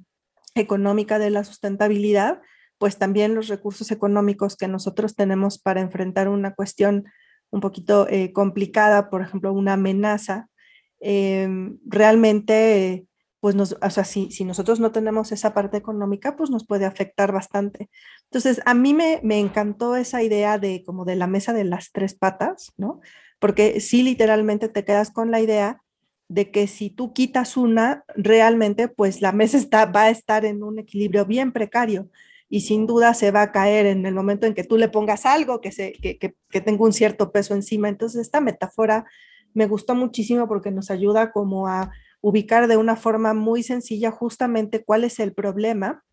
económica 0.54 1.18
de 1.18 1.30
la 1.30 1.44
sustentabilidad, 1.44 2.40
pues 2.78 2.96
también 2.96 3.34
los 3.34 3.48
recursos 3.48 3.90
económicos 3.90 4.56
que 4.56 4.68
nosotros 4.68 5.14
tenemos 5.14 5.58
para 5.58 5.80
enfrentar 5.80 6.28
una 6.28 6.54
cuestión 6.54 7.04
un 7.50 7.60
poquito 7.60 8.08
eh, 8.08 8.32
complicada, 8.32 9.10
por 9.10 9.22
ejemplo, 9.22 9.52
una 9.52 9.74
amenaza, 9.74 10.48
realmente 11.86 13.08
pues 13.40 13.54
nos, 13.54 13.76
o 13.80 13.90
sea, 13.90 14.04
si, 14.04 14.30
si, 14.30 14.44
nosotros 14.44 14.80
no 14.80 14.92
tenemos 14.92 15.32
esa 15.32 15.54
parte 15.54 15.78
económica, 15.78 16.36
pues 16.36 16.50
nos 16.50 16.66
puede 16.66 16.84
afectar 16.84 17.32
bastante. 17.32 17.88
Entonces, 18.24 18.60
a 18.66 18.74
mí 18.74 18.92
me, 18.92 19.20
me, 19.22 19.38
encantó 19.38 19.96
esa 19.96 20.22
idea 20.22 20.58
de 20.58 20.84
como 20.84 21.06
de 21.06 21.16
la 21.16 21.26
mesa 21.26 21.54
de 21.54 21.64
las 21.64 21.90
tres 21.90 22.14
patas, 22.14 22.72
¿no? 22.76 23.00
Porque 23.38 23.80
sí, 23.80 24.02
literalmente 24.02 24.68
te 24.68 24.84
quedas 24.84 25.10
con 25.10 25.30
la 25.30 25.40
idea 25.40 25.82
de 26.28 26.50
que 26.50 26.66
si 26.66 26.90
tú 26.90 27.12
quitas 27.14 27.56
una, 27.56 28.04
realmente, 28.14 28.88
pues 28.88 29.22
la 29.22 29.32
mesa 29.32 29.56
está, 29.56 29.86
va 29.86 30.02
a 30.02 30.10
estar 30.10 30.44
en 30.44 30.62
un 30.62 30.78
equilibrio 30.78 31.24
bien 31.24 31.50
precario 31.52 32.10
y 32.48 32.60
sin 32.60 32.86
duda 32.86 33.14
se 33.14 33.30
va 33.30 33.42
a 33.42 33.52
caer 33.52 33.86
en 33.86 34.04
el 34.04 34.14
momento 34.14 34.46
en 34.46 34.54
que 34.54 34.64
tú 34.64 34.76
le 34.76 34.88
pongas 34.88 35.24
algo 35.24 35.60
que, 35.60 35.72
se, 35.72 35.92
que, 35.92 36.18
que, 36.18 36.34
que 36.50 36.60
tenga 36.60 36.84
un 36.84 36.92
cierto 36.92 37.32
peso 37.32 37.54
encima. 37.54 37.88
Entonces, 37.88 38.20
esta 38.20 38.40
metáfora 38.42 39.06
me 39.54 39.66
gustó 39.66 39.94
muchísimo 39.94 40.46
porque 40.46 40.70
nos 40.70 40.90
ayuda 40.90 41.32
como 41.32 41.66
a 41.66 41.90
ubicar 42.20 42.68
de 42.68 42.76
una 42.76 42.96
forma 42.96 43.34
muy 43.34 43.62
sencilla 43.62 44.10
justamente 44.10 44.84
cuál 44.84 45.04
es 45.04 45.18
el 45.20 45.32
problema, 45.32 46.04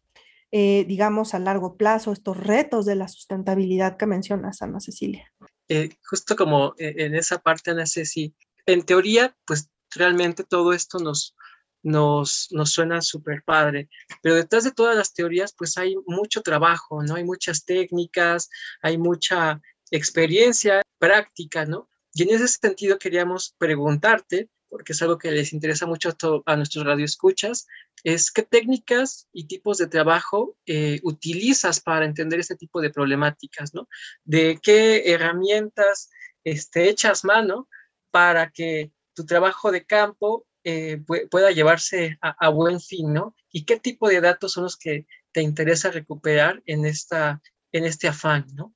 eh, 0.52 0.86
digamos, 0.88 1.34
a 1.34 1.40
largo 1.40 1.76
plazo, 1.76 2.12
estos 2.12 2.38
retos 2.38 2.86
de 2.86 2.96
la 2.96 3.08
sustentabilidad 3.08 3.98
que 3.98 4.06
mencionas, 4.06 4.62
Ana 4.62 4.80
Cecilia. 4.80 5.32
Eh, 5.68 5.90
justo 6.04 6.36
como 6.36 6.74
eh, 6.78 6.96
en 6.98 7.16
esa 7.16 7.40
parte, 7.40 7.72
Ana 7.72 7.86
Cecilia, 7.86 8.34
en 8.66 8.84
teoría, 8.84 9.36
pues 9.46 9.70
realmente 9.94 10.44
todo 10.44 10.72
esto 10.72 11.00
nos, 11.00 11.36
nos, 11.84 12.48
nos 12.52 12.72
suena 12.72 13.02
súper 13.02 13.44
padre, 13.44 13.90
pero 14.22 14.36
detrás 14.36 14.64
de 14.64 14.72
todas 14.72 14.96
las 14.96 15.14
teorías, 15.14 15.54
pues 15.58 15.78
hay 15.78 15.96
mucho 16.06 16.42
trabajo, 16.42 17.04
¿no? 17.04 17.16
Hay 17.16 17.24
muchas 17.24 17.66
técnicas, 17.66 18.50
hay 18.82 18.98
mucha 18.98 19.62
experiencia 19.92 20.82
práctica, 20.98 21.66
¿no? 21.66 21.90
Y 22.14 22.24
en 22.24 22.36
ese 22.36 22.48
sentido 22.48 22.98
queríamos 22.98 23.56
preguntarte 23.58 24.50
porque 24.70 24.94
es 24.94 25.02
algo 25.02 25.18
que 25.18 25.32
les 25.32 25.54
interesa 25.54 25.86
mucho 25.86 26.16
a, 26.46 26.56
nuestros 26.56 26.86
radioescuchas, 26.86 27.68
es 28.04 28.32
qué 28.32 28.44
técnicas 28.44 29.28
y 29.32 29.48
tipos 29.48 29.78
de 29.78 29.88
trabajo 29.88 30.58
eh, 30.66 31.00
utilizas 31.04 31.80
para 31.80 32.06
entender 32.06 32.40
este 32.40 32.56
tipo 32.56 32.82
de 32.82 32.90
problemáticas, 32.90 33.74
¿no? 33.74 33.88
De 34.24 34.60
qué 34.62 35.12
herramientas 35.12 36.10
este, 36.44 36.90
echas 36.90 37.24
mano 37.24 37.68
para 38.12 38.50
que 38.52 38.92
tu 39.14 39.26
trabajo 39.26 39.72
de 39.72 39.86
campo 39.86 40.46
eh, 40.64 41.02
pueda 41.32 41.52
llevarse 41.52 42.18
a, 42.22 42.50
buen 42.50 42.82
fin, 42.82 43.14
¿no? 43.14 43.36
Y 43.52 43.64
qué 43.64 43.80
tipo 43.80 44.10
de 44.10 44.20
datos 44.20 44.52
son 44.52 44.64
los 44.64 44.78
que 44.78 45.06
te 45.32 45.42
interesa 45.42 45.92
recuperar 45.92 46.62
en, 46.66 46.86
esta, 46.86 47.42
en 47.72 47.86
este 47.86 48.08
afán, 48.08 48.46
¿no? 48.54 48.74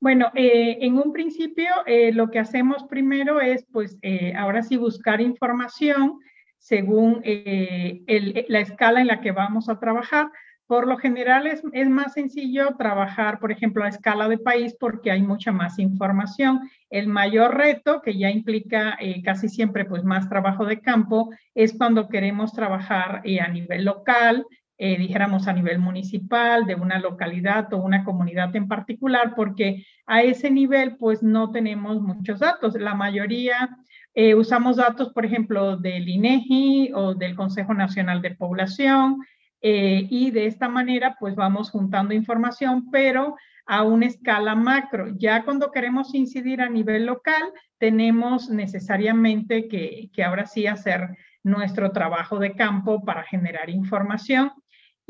Bueno, 0.00 0.30
eh, 0.34 0.78
en 0.82 0.96
un 0.96 1.12
principio 1.12 1.68
eh, 1.86 2.12
lo 2.12 2.30
que 2.30 2.38
hacemos 2.38 2.84
primero 2.84 3.40
es, 3.40 3.66
pues, 3.72 3.98
eh, 4.02 4.32
ahora 4.36 4.62
sí 4.62 4.76
buscar 4.76 5.20
información 5.20 6.20
según 6.58 7.22
la 7.24 8.60
escala 8.60 9.00
en 9.00 9.06
la 9.06 9.20
que 9.20 9.32
vamos 9.32 9.68
a 9.68 9.78
trabajar. 9.78 10.30
Por 10.66 10.86
lo 10.86 10.98
general 10.98 11.46
es, 11.46 11.62
más 11.88 12.12
sencillo 12.12 12.76
trabajar, 12.76 13.38
por 13.38 13.50
ejemplo, 13.52 13.84
a 13.84 13.88
escala 13.88 14.28
de 14.28 14.38
país 14.38 14.76
porque 14.78 15.10
hay 15.10 15.22
mucha 15.22 15.50
más 15.50 15.78
información. 15.78 16.68
El 16.90 17.06
mayor 17.08 17.56
reto, 17.56 18.02
que 18.02 18.18
ya 18.18 18.30
implica 18.30 18.98
casi 19.24 19.48
siempre 19.48 19.84
pues 19.84 20.04
más 20.04 20.28
trabajo 20.28 20.66
de 20.66 20.80
campo, 20.80 21.30
es 21.54 21.72
cuando 21.72 22.08
queremos 22.08 22.52
trabajar 22.52 23.22
a 23.40 23.48
nivel 23.48 23.84
local, 23.84 24.44
eh, 24.80 24.96
dijéramos 24.96 25.48
a 25.48 25.52
nivel 25.52 25.80
municipal, 25.80 26.64
de 26.64 26.76
una 26.76 27.00
localidad 27.00 27.72
o 27.74 27.78
una 27.78 28.04
comunidad 28.04 28.54
en 28.54 28.68
particular, 28.68 29.34
porque 29.34 29.84
a 30.06 30.22
ese 30.22 30.52
nivel 30.52 30.96
pues 30.96 31.20
no 31.20 31.50
tenemos 31.50 32.00
muchos 32.00 32.38
datos. 32.38 32.74
La 32.74 32.94
mayoría 32.94 33.76
eh, 34.14 34.36
usamos 34.36 34.76
datos, 34.76 35.12
por 35.12 35.26
ejemplo, 35.26 35.76
del 35.76 36.08
INEGI 36.08 36.92
o 36.94 37.14
del 37.14 37.34
Consejo 37.34 37.74
Nacional 37.74 38.22
de 38.22 38.36
Población, 38.36 39.18
eh, 39.60 40.06
y 40.08 40.30
de 40.30 40.46
esta 40.46 40.68
manera 40.68 41.16
pues 41.18 41.34
vamos 41.34 41.70
juntando 41.70 42.14
información, 42.14 42.88
pero 42.92 43.34
a 43.66 43.82
una 43.82 44.06
escala 44.06 44.54
macro. 44.54 45.08
Ya 45.18 45.44
cuando 45.44 45.72
queremos 45.72 46.14
incidir 46.14 46.62
a 46.62 46.68
nivel 46.68 47.04
local, 47.04 47.42
tenemos 47.78 48.48
necesariamente 48.48 49.66
que, 49.66 50.08
que 50.12 50.22
ahora 50.22 50.46
sí 50.46 50.68
hacer 50.68 51.08
nuestro 51.42 51.90
trabajo 51.90 52.38
de 52.38 52.54
campo 52.54 53.04
para 53.04 53.24
generar 53.24 53.70
información 53.70 54.52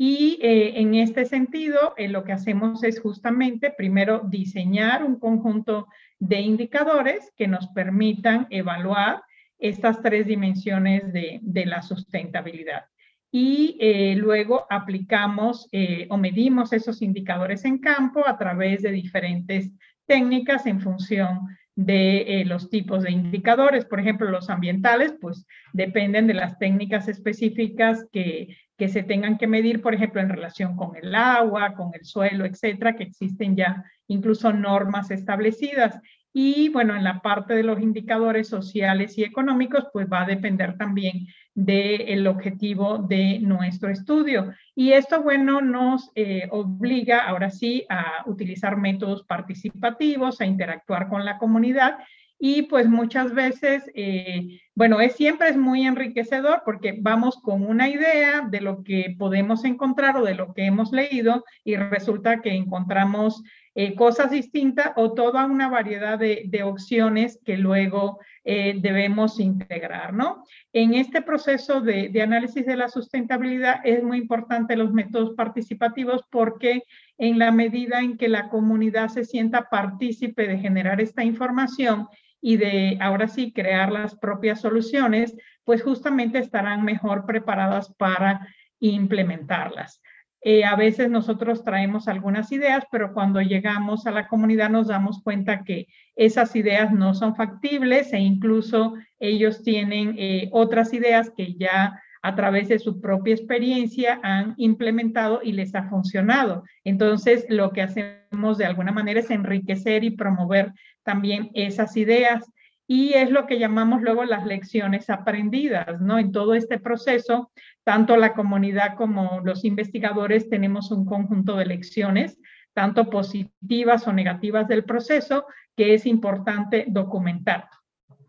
y 0.01 0.39
eh, 0.41 0.79
en 0.79 0.95
este 0.95 1.25
sentido, 1.25 1.93
eh, 1.97 2.07
lo 2.07 2.23
que 2.23 2.31
hacemos 2.31 2.85
es 2.85 3.01
justamente 3.01 3.69
primero 3.69 4.21
diseñar 4.23 5.03
un 5.03 5.19
conjunto 5.19 5.89
de 6.19 6.39
indicadores 6.39 7.33
que 7.35 7.49
nos 7.49 7.67
permitan 7.67 8.47
evaluar 8.49 9.21
estas 9.57 10.01
tres 10.01 10.25
dimensiones 10.25 11.11
de, 11.11 11.41
la 11.65 11.81
sustentabilidad. 11.81 12.85
Y 13.29 13.77
eh, 13.81 14.15
luego 14.15 14.65
aplicamos 14.69 15.69
o 16.07 16.17
medimos 16.17 16.71
esos 16.71 17.01
indicadores 17.01 17.65
en 17.65 17.79
campo 17.79 18.25
a 18.25 18.37
través 18.37 18.83
de 18.83 18.91
diferentes 18.91 19.69
técnicas 20.05 20.65
en 20.65 20.79
función 20.79 21.41
de 21.85 22.43
los 22.45 22.69
tipos 22.69 23.03
de 23.03 23.11
indicadores. 23.11 23.85
Por 23.85 23.99
ejemplo, 23.99 24.29
los 24.29 24.49
ambientales, 24.49 25.13
pues 25.19 25.45
dependen 25.73 26.27
de 26.27 26.33
las 26.33 26.57
técnicas 26.59 27.07
específicas 27.07 28.05
que 28.11 28.55
que 28.79 28.87
se 28.87 29.03
tengan 29.03 29.37
que 29.37 29.45
medir, 29.45 29.81
por 29.81 29.93
ejemplo, 29.93 30.21
en 30.21 30.29
relación 30.29 30.77
con 30.77 30.95
el 30.95 31.13
agua, 31.13 31.75
con 31.75 31.91
el 31.93 32.05
suelo, 32.05 32.45
etcétera, 32.45 32.95
que 32.95 33.03
existen 33.03 33.57
ya 33.57 33.83
incluso 34.07 34.53
normas 34.53 35.11
establecidas. 35.11 35.99
Y 36.31 36.69
bueno, 36.69 36.95
en 36.95 37.03
la 37.03 37.21
parte 37.21 37.55
de 37.55 37.63
los 37.63 37.81
indicadores 37.81 38.47
sociales 38.47 39.17
y 39.17 39.23
económicos, 39.23 39.87
pues 39.91 40.07
va 40.07 40.23
a 40.23 40.27
depender 40.27 40.77
también 40.77 41.27
del 41.55 42.27
objetivo 42.27 42.99
de 42.99 43.39
nuestro 43.39 43.89
estudio. 43.89 44.53
Y 44.75 44.91
esto, 44.91 45.23
bueno, 45.23 45.59
nos 45.59 46.11
eh, 46.15 46.47
obliga 46.51 47.27
ahora 47.27 47.49
sí 47.49 47.85
a 47.89 48.23
utilizar 48.27 48.77
métodos 48.77 49.23
participativos, 49.23 50.39
a 50.39 50.45
interactuar 50.45 51.09
con 51.09 51.25
la 51.25 51.37
comunidad 51.37 51.97
y 52.41 52.63
pues 52.63 52.87
muchas 52.87 53.33
veces, 53.33 53.91
eh, 53.95 54.61
bueno, 54.73 55.01
es 55.01 55.17
siempre 55.17 55.49
es 55.49 55.57
muy 55.57 55.85
enriquecedor 55.85 56.61
porque 56.63 56.95
vamos 56.97 57.37
con 57.41 57.65
una 57.65 57.89
idea 57.89 58.47
de 58.49 58.61
lo 58.61 58.81
que 58.81 59.13
podemos 59.19 59.65
encontrar 59.65 60.15
o 60.15 60.23
de 60.23 60.35
lo 60.35 60.53
que 60.53 60.65
hemos 60.65 60.93
leído 60.93 61.43
y 61.65 61.75
resulta 61.75 62.41
que 62.41 62.51
encontramos 62.51 63.43
eh, 63.75 63.95
cosas 63.95 64.31
distintas 64.31 64.91
o 64.95 65.13
toda 65.13 65.45
una 65.45 65.69
variedad 65.69 66.17
de, 66.17 66.63
opciones 66.63 67.39
que 67.45 67.57
luego 67.57 68.19
eh, 68.43 68.75
debemos 68.81 69.39
integrar, 69.39 70.13
¿no? 70.13 70.43
En 70.73 70.93
este 70.93 71.21
proceso 71.21 71.79
de, 71.79 72.09
de, 72.09 72.21
análisis 72.21 72.65
de 72.65 72.75
la 72.75 72.89
sustentabilidad 72.89 73.79
es 73.83 74.03
muy 74.03 74.17
importante 74.17 74.75
los 74.75 74.91
métodos 74.91 75.35
participativos 75.35 76.23
porque 76.29 76.83
en 77.17 77.39
la 77.39 77.51
medida 77.51 77.99
en 77.99 78.17
que 78.17 78.27
la 78.27 78.49
comunidad 78.49 79.09
se 79.09 79.23
sienta 79.23 79.69
partícipe 79.69 80.47
de 80.47 80.57
generar 80.57 80.99
esta 80.99 81.23
información 81.23 82.07
y 82.41 82.57
de 82.57 82.97
ahora 83.01 83.27
sí 83.27 83.51
crear 83.53 83.91
las 83.91 84.15
propias 84.15 84.61
soluciones, 84.61 85.35
pues 85.63 85.83
justamente 85.83 86.39
estarán 86.39 86.83
mejor 86.83 87.25
preparadas 87.25 87.93
para 87.93 88.47
implementarlas. 88.79 90.01
Eh, 90.41 90.63
a 90.63 90.75
veces 90.75 91.09
nosotros 91.09 91.63
traemos 91.63 92.07
algunas 92.07 92.51
ideas, 92.51 92.85
pero 92.91 93.13
cuando 93.13 93.41
llegamos 93.41 94.07
a 94.07 94.11
la 94.11 94.27
comunidad 94.27 94.69
nos 94.69 94.87
damos 94.87 95.21
cuenta 95.21 95.63
que 95.63 95.87
esas 96.15 96.55
ideas 96.55 96.93
no 96.93 97.13
son 97.13 97.35
factibles 97.35 98.13
e 98.13 98.19
incluso 98.19 98.93
ellos 99.19 99.63
tienen 99.63 100.15
eh, 100.17 100.49
otras 100.51 100.93
ideas 100.93 101.31
que 101.35 101.55
ya 101.55 101.99
a 102.21 102.35
través 102.35 102.67
de 102.67 102.79
su 102.79 102.99
propia 102.99 103.33
experiencia 103.33 104.19
han 104.23 104.53
implementado 104.57 105.41
y 105.43 105.53
les 105.53 105.73
ha 105.75 105.89
funcionado. 105.89 106.63
Entonces, 106.83 107.45
lo 107.49 107.71
que 107.71 107.81
hacemos 107.81 108.57
de 108.57 108.65
alguna 108.65 108.91
manera 108.91 109.21
es 109.21 109.31
enriquecer 109.31 110.03
y 110.03 110.11
promover 110.11 110.73
también 111.03 111.49
esas 111.53 111.95
ideas 111.95 112.43
y 112.91 113.13
es 113.13 113.29
lo 113.29 113.45
que 113.45 113.59
llamamos 113.59 114.01
luego 114.01 114.25
las 114.25 114.47
lecciones 114.47 115.11
aprendidas, 115.11 116.01
¿no? 116.01 116.17
En 116.17 116.31
todo 116.31 116.55
este 116.55 116.79
proceso, 116.79 117.51
tanto 117.83 118.17
la 118.17 118.33
comunidad 118.33 118.95
como 118.95 119.41
los 119.43 119.63
investigadores 119.63 120.49
tenemos 120.49 120.89
un 120.89 121.05
conjunto 121.05 121.55
de 121.55 121.67
lecciones, 121.67 122.39
tanto 122.73 123.11
positivas 123.11 124.07
o 124.07 124.11
negativas 124.11 124.67
del 124.67 124.85
proceso, 124.85 125.45
que 125.77 125.93
es 125.93 126.07
importante 126.07 126.85
documentar. 126.87 127.69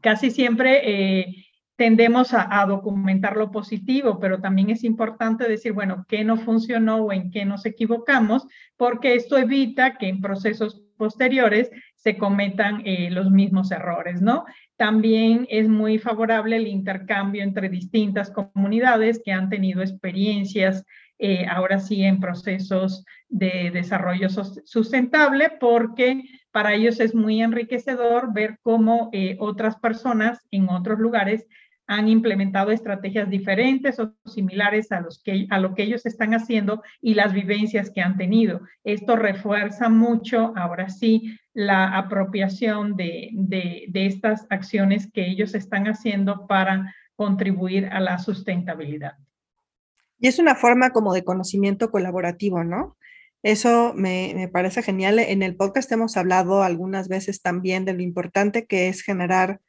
Casi 0.02 0.30
siempre 0.30 0.82
eh, 0.84 1.46
tendemos 1.76 2.34
a, 2.34 2.66
documentar 2.66 3.38
lo 3.38 3.50
positivo, 3.50 4.20
pero 4.20 4.42
también 4.42 4.68
es 4.68 4.84
importante 4.84 5.48
decir, 5.48 5.72
bueno, 5.72 6.04
qué 6.06 6.22
no 6.22 6.36
funcionó 6.36 6.96
o 6.96 7.12
en 7.12 7.30
qué 7.30 7.46
nos 7.46 7.64
equivocamos, 7.64 8.46
porque 8.76 9.14
esto 9.14 9.38
evita 9.38 9.96
que 9.96 10.08
en 10.08 10.20
procesos 10.20 10.82
posteriores 10.98 11.70
se 12.02 12.16
cometan 12.16 12.82
eh, 12.86 13.10
los 13.10 13.30
mismos 13.30 13.70
errores, 13.70 14.22
¿no? 14.22 14.46
También 14.76 15.46
es 15.50 15.68
muy 15.68 15.98
favorable 15.98 16.56
el 16.56 16.66
intercambio 16.66 17.42
entre 17.42 17.68
distintas 17.68 18.30
comunidades 18.30 19.20
que 19.22 19.32
han 19.32 19.50
tenido 19.50 19.82
experiencias 19.82 20.84
eh, 21.18 21.44
ahora 21.46 21.78
sí 21.78 22.02
en 22.02 22.18
procesos 22.18 23.04
de 23.28 23.70
desarrollo 23.70 24.28
sustentable, 24.64 25.52
porque 25.60 26.22
para 26.50 26.72
ellos 26.72 26.98
es 27.00 27.14
muy 27.14 27.42
enriquecedor 27.42 28.32
ver 28.32 28.58
cómo 28.62 29.10
eh, 29.12 29.36
otras 29.38 29.76
personas 29.76 30.46
en 30.50 30.70
otros 30.70 30.98
lugares 30.98 31.46
han 31.90 32.06
implementado 32.06 32.70
estrategias 32.70 33.28
diferentes 33.28 33.98
o 33.98 34.14
similares 34.24 34.92
a, 34.92 35.00
los 35.00 35.20
que, 35.20 35.48
a 35.50 35.58
lo 35.58 35.74
que 35.74 35.82
ellos 35.82 36.06
están 36.06 36.34
haciendo 36.34 36.84
y 37.02 37.14
las 37.14 37.32
vivencias 37.32 37.90
que 37.90 38.00
han 38.00 38.16
tenido. 38.16 38.60
Esto 38.84 39.16
refuerza 39.16 39.88
mucho, 39.88 40.52
ahora 40.56 40.88
sí, 40.88 41.36
la 41.52 41.98
apropiación 41.98 42.94
de, 42.94 43.30
de, 43.32 44.06
estas 44.06 44.46
acciones 44.50 45.10
que 45.10 45.26
ellos 45.26 45.56
están 45.56 45.88
haciendo 45.88 46.46
para 46.46 46.94
contribuir 47.16 47.86
a 47.86 47.98
la 47.98 48.20
sustentabilidad. 48.20 49.14
Y 50.20 50.28
es 50.28 50.38
una 50.38 50.54
forma 50.54 50.90
como 50.90 51.12
de 51.12 51.24
conocimiento 51.24 51.90
colaborativo, 51.90 52.62
¿no? 52.62 52.96
Eso 53.42 53.94
me, 53.96 54.32
me, 54.36 54.46
parece 54.46 54.84
genial. 54.84 55.18
En 55.18 55.42
el 55.42 55.56
podcast 55.56 55.90
hemos 55.90 56.16
hablado 56.16 56.62
algunas 56.62 57.08
veces 57.08 57.42
también 57.42 57.84
de 57.84 57.94
lo 57.94 58.02
importante 58.02 58.66
que 58.66 58.86
es 58.86 59.02
generar 59.02 59.60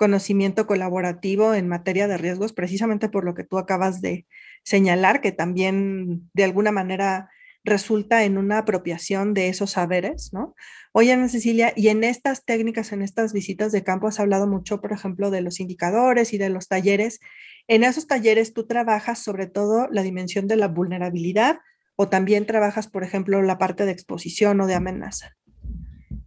conocimiento 0.00 0.66
colaborativo 0.66 1.52
en 1.52 1.68
materia 1.68 2.08
de 2.08 2.16
riesgos, 2.16 2.54
precisamente 2.54 3.10
por 3.10 3.22
lo 3.22 3.34
que 3.34 3.44
tú 3.44 3.58
acabas 3.58 4.00
de 4.00 4.26
señalar, 4.62 5.20
que 5.20 5.30
también 5.30 6.30
de 6.32 6.44
alguna 6.44 6.72
manera 6.72 7.28
resulta 7.64 8.24
en 8.24 8.38
una 8.38 8.56
apropiación 8.56 9.34
de 9.34 9.48
esos 9.48 9.72
saberes, 9.72 10.32
¿no? 10.32 10.54
Oye, 10.92 11.12
Ana 11.12 11.28
Cecilia, 11.28 11.74
y 11.76 11.88
en 11.88 12.02
estas 12.02 12.46
técnicas, 12.46 12.92
en 12.92 13.02
estas 13.02 13.34
visitas 13.34 13.72
de 13.72 13.84
campo, 13.84 14.08
has 14.08 14.18
hablado 14.18 14.46
mucho, 14.46 14.80
por 14.80 14.92
ejemplo, 14.92 15.30
de 15.30 15.42
los 15.42 15.60
indicadores 15.60 16.32
y 16.32 16.38
de 16.38 16.48
los 16.48 16.66
talleres. 16.66 17.20
En 17.68 17.84
esos 17.84 18.06
talleres 18.06 18.54
tú 18.54 18.66
trabajas 18.66 19.18
sobre 19.18 19.48
todo 19.48 19.86
la 19.90 20.02
dimensión 20.02 20.46
de 20.46 20.56
la 20.56 20.68
vulnerabilidad 20.68 21.58
o 21.94 22.08
también 22.08 22.46
trabajas, 22.46 22.88
por 22.88 23.04
ejemplo, 23.04 23.42
la 23.42 23.58
parte 23.58 23.84
de 23.84 23.92
exposición 23.92 24.62
o 24.62 24.66
de 24.66 24.76
amenaza. 24.76 25.36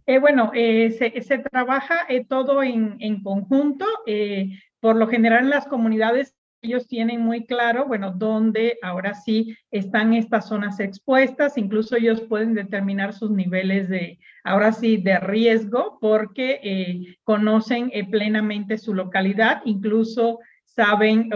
Eh, 0.06 0.18
bueno, 0.18 0.50
eh, 0.54 0.90
se, 0.90 1.38
trabaja 1.38 2.00
eh, 2.08 2.26
todo 2.26 2.62
en, 2.62 3.22
conjunto. 3.22 3.86
por 4.80 4.96
lo 4.96 5.06
general 5.08 5.44
en 5.44 5.50
las 5.50 5.66
comunidades 5.66 6.34
ellos 6.60 6.86
tienen 6.88 7.20
muy 7.20 7.44
claro, 7.44 7.86
bueno, 7.86 8.12
dónde 8.16 8.78
ahora 8.82 9.14
sí 9.14 9.54
están 9.70 10.14
estas 10.14 10.48
zonas 10.48 10.80
expuestas, 10.80 11.58
incluso 11.58 11.96
ellos 11.96 12.22
pueden 12.22 12.54
determinar 12.54 13.12
sus 13.12 13.30
niveles 13.30 13.90
de, 13.90 14.18
ahora 14.44 14.72
sí, 14.72 14.96
de 14.96 15.20
riesgo, 15.20 15.98
porque 16.00 17.16
conocen 17.22 17.90
plenamente 18.10 18.78
su 18.78 18.94
localidad, 18.94 19.60
incluso 19.66 20.38
saben, 20.64 21.28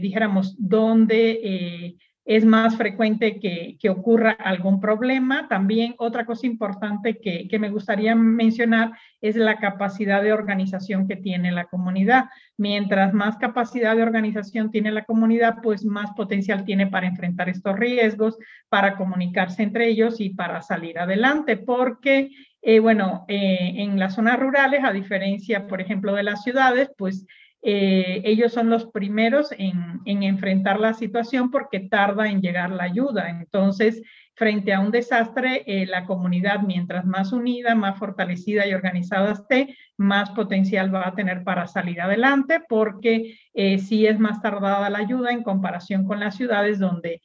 dijéramos, 0.00 0.56
dónde 0.58 1.94
es 2.26 2.44
más 2.44 2.76
frecuente 2.76 3.38
que, 3.38 3.78
ocurra 3.88 4.32
algún 4.32 4.80
problema. 4.80 5.46
También 5.48 5.94
otra 5.98 6.26
cosa 6.26 6.44
importante 6.46 7.20
que, 7.20 7.48
me 7.60 7.70
gustaría 7.70 8.16
mencionar 8.16 8.90
es 9.20 9.36
la 9.36 9.58
capacidad 9.58 10.22
de 10.22 10.32
organización 10.32 11.06
que 11.06 11.14
tiene 11.14 11.52
la 11.52 11.66
comunidad. 11.66 12.24
Mientras 12.56 13.14
más 13.14 13.36
capacidad 13.36 13.94
de 13.94 14.02
organización 14.02 14.72
tiene 14.72 14.90
la 14.90 15.04
comunidad, 15.04 15.58
pues 15.62 15.84
más 15.84 16.10
potencial 16.16 16.64
tiene 16.64 16.88
para 16.88 17.06
enfrentar 17.06 17.48
estos 17.48 17.78
riesgos, 17.78 18.36
para 18.68 18.96
comunicarse 18.96 19.62
entre 19.62 19.86
ellos 19.88 20.20
y 20.20 20.30
para 20.30 20.62
salir 20.62 20.98
adelante, 20.98 21.56
porque 21.56 22.30
eh, 22.60 22.80
bueno, 22.80 23.24
eh, 23.28 23.74
en 23.76 24.00
las 24.00 24.16
zonas 24.16 24.40
rurales, 24.40 24.82
a 24.82 24.90
diferencia, 24.90 25.68
por 25.68 25.80
ejemplo, 25.80 26.12
de 26.14 26.24
las 26.24 26.42
ciudades, 26.42 26.90
pues 26.98 27.24
eh, 27.68 28.22
ellos 28.24 28.52
son 28.52 28.70
los 28.70 28.86
primeros 28.86 29.50
en, 29.58 30.00
enfrentar 30.04 30.78
la 30.78 30.94
situación 30.94 31.50
porque 31.50 31.80
tarda 31.80 32.28
en 32.28 32.40
llegar 32.40 32.70
la 32.70 32.84
ayuda. 32.84 33.28
Entonces, 33.28 34.02
frente 34.36 34.72
a 34.72 34.78
un 34.78 34.92
desastre, 34.92 35.64
eh, 35.66 35.84
la 35.84 36.04
comunidad, 36.04 36.60
mientras 36.60 37.04
más 37.04 37.32
unida, 37.32 37.74
más 37.74 37.98
fortalecida 37.98 38.68
y 38.68 38.72
organizada 38.72 39.32
esté, 39.32 39.76
más 39.96 40.30
potencial 40.30 40.94
va 40.94 41.08
a 41.08 41.16
tener 41.16 41.42
para 41.42 41.66
salir 41.66 42.00
adelante, 42.00 42.60
porque 42.68 43.36
eh, 43.52 43.78
sí 43.78 44.06
es 44.06 44.20
más 44.20 44.40
tardada 44.40 44.88
la 44.88 44.98
ayuda 44.98 45.32
en 45.32 45.42
comparación 45.42 46.06
con 46.06 46.20
las 46.20 46.36
ciudades 46.36 46.78
donde 46.78 47.20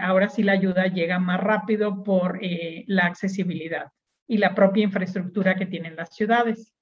ahora 0.00 0.28
sí 0.28 0.44
la 0.44 0.52
ayuda 0.52 0.86
llega 0.86 1.18
más 1.18 1.40
rápido 1.40 2.04
por 2.04 2.38
la 2.86 3.06
accesibilidad 3.06 3.88
y 4.28 4.38
la 4.38 4.54
propia 4.54 4.84
infraestructura 4.84 5.56
que 5.56 5.66
tienen 5.66 5.96
las 5.96 6.14
ciudades. 6.14 6.72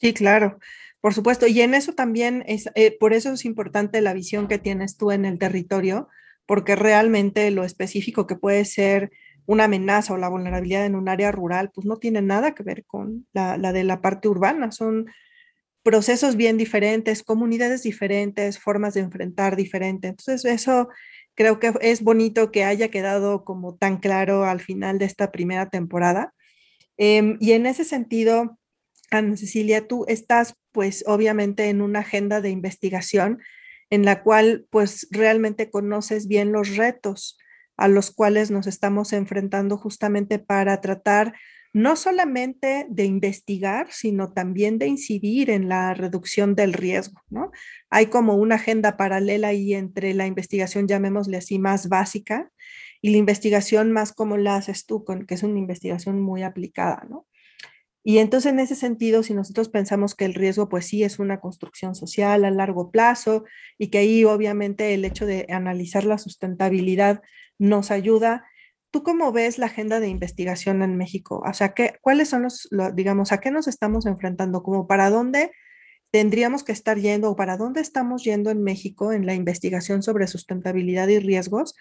Sí, 0.00 0.14
claro. 0.14 0.60
Por 1.00 1.14
supuesto, 1.14 1.46
y 1.46 1.60
en 1.60 1.74
eso 1.74 1.92
también 1.92 2.42
es, 2.46 2.70
eh, 2.74 2.96
por 2.98 3.12
eso 3.12 3.32
es 3.32 3.44
importante 3.44 4.00
la 4.00 4.14
visión 4.14 4.48
que 4.48 4.58
tienes 4.58 4.96
tú 4.96 5.12
en 5.12 5.24
el 5.24 5.38
territorio, 5.38 6.08
porque 6.46 6.74
realmente 6.76 7.50
lo 7.50 7.64
específico 7.64 8.26
que 8.26 8.36
puede 8.36 8.64
ser 8.64 9.10
una 9.46 9.64
amenaza 9.64 10.12
o 10.12 10.18
la 10.18 10.28
vulnerabilidad 10.28 10.84
en 10.86 10.94
un 10.94 11.08
área 11.08 11.32
rural, 11.32 11.70
pues 11.72 11.86
no 11.86 11.96
tiene 11.96 12.20
nada 12.20 12.54
que 12.54 12.62
ver 12.62 12.84
con 12.84 13.26
la, 13.32 13.56
de 13.56 13.84
la 13.84 14.00
parte 14.00 14.28
urbana, 14.28 14.72
son 14.72 15.06
procesos 15.82 16.36
bien 16.36 16.58
diferentes, 16.58 17.22
comunidades 17.22 17.82
diferentes, 17.82 18.58
formas 18.58 18.94
de 18.94 19.00
enfrentar 19.00 19.56
diferentes. 19.56 20.10
Entonces, 20.10 20.44
eso 20.44 20.88
creo 21.34 21.58
que 21.60 21.72
es 21.80 22.02
bonito 22.02 22.50
que 22.50 22.64
haya 22.64 22.90
quedado 22.90 23.44
como 23.44 23.76
tan 23.76 23.98
claro 23.98 24.44
al 24.44 24.60
final 24.60 24.98
de 24.98 25.06
esta 25.06 25.30
primera 25.32 25.70
temporada. 25.70 26.34
Em, 26.98 27.38
y 27.40 27.52
en 27.52 27.66
ese 27.66 27.84
sentido, 27.84 28.58
Ana 29.10 29.36
Cecilia, 29.36 29.86
tú 29.86 30.04
estás 30.08 30.54
pues 30.78 31.02
obviamente 31.08 31.70
en 31.70 31.82
una 31.82 31.98
agenda 31.98 32.40
de 32.40 32.50
investigación 32.50 33.40
en 33.90 34.04
la 34.04 34.22
cual 34.22 34.64
pues 34.70 35.08
realmente 35.10 35.72
conoces 35.72 36.28
bien 36.28 36.52
los 36.52 36.76
retos 36.76 37.36
a 37.76 37.88
los 37.88 38.12
cuales 38.12 38.52
nos 38.52 38.68
estamos 38.68 39.12
enfrentando 39.12 39.76
justamente 39.76 40.38
para 40.38 40.80
tratar 40.80 41.34
no 41.72 41.96
solamente 41.96 42.86
de 42.90 43.06
investigar, 43.06 43.88
sino 43.90 44.32
también 44.32 44.78
de 44.78 44.86
incidir 44.86 45.50
en 45.50 45.68
la 45.68 45.94
reducción 45.94 46.54
del 46.54 46.72
riesgo, 46.72 47.22
¿no? 47.28 47.50
Hay 47.90 48.06
como 48.06 48.36
una 48.36 48.54
agenda 48.54 48.96
paralela 48.96 49.48
ahí 49.48 49.74
entre 49.74 50.14
la 50.14 50.28
investigación, 50.28 50.86
llamémosle 50.86 51.38
así, 51.38 51.58
más 51.58 51.88
básica 51.88 52.52
y 53.02 53.10
la 53.10 53.16
investigación 53.16 53.90
más 53.90 54.12
como 54.12 54.36
la 54.36 54.54
haces 54.54 54.86
tú, 54.86 55.02
con, 55.02 55.26
que 55.26 55.34
es 55.34 55.42
una 55.42 55.58
investigación 55.58 56.20
muy 56.20 56.44
aplicada, 56.44 57.04
¿no? 57.10 57.26
Y 58.08 58.20
entonces 58.20 58.52
en 58.52 58.58
ese 58.58 58.74
sentido, 58.74 59.22
si 59.22 59.34
nosotros 59.34 59.68
pensamos 59.68 60.14
que 60.14 60.24
el 60.24 60.32
riesgo 60.32 60.70
pues 60.70 60.86
sí 60.86 61.04
es 61.04 61.18
una 61.18 61.40
construcción 61.40 61.94
social 61.94 62.46
a 62.46 62.50
largo 62.50 62.90
plazo 62.90 63.44
y 63.76 63.88
que 63.88 63.98
ahí 63.98 64.24
obviamente 64.24 64.94
el 64.94 65.04
hecho 65.04 65.26
de 65.26 65.44
analizar 65.50 66.04
la 66.04 66.16
sustentabilidad 66.16 67.20
nos 67.58 67.90
ayuda, 67.90 68.46
¿tú 68.90 69.02
cómo 69.02 69.30
ves 69.30 69.58
la 69.58 69.66
agenda 69.66 70.00
de 70.00 70.08
investigación 70.08 70.82
en 70.82 70.96
México? 70.96 71.42
O 71.46 71.52
sea, 71.52 71.74
¿qué, 71.74 71.96
¿cuáles 72.00 72.30
son 72.30 72.44
los, 72.44 72.70
digamos, 72.94 73.30
a 73.30 73.40
qué 73.40 73.50
nos 73.50 73.68
estamos 73.68 74.06
enfrentando? 74.06 74.62
¿Como 74.62 74.86
para 74.86 75.10
dónde 75.10 75.50
tendríamos 76.10 76.64
que 76.64 76.72
estar 76.72 76.96
yendo 76.96 77.32
o 77.32 77.36
para 77.36 77.58
dónde 77.58 77.82
estamos 77.82 78.24
yendo 78.24 78.48
en 78.48 78.62
México 78.62 79.12
en 79.12 79.26
la 79.26 79.34
investigación 79.34 80.02
sobre 80.02 80.28
sustentabilidad 80.28 81.08
y 81.08 81.18
riesgos? 81.18 81.76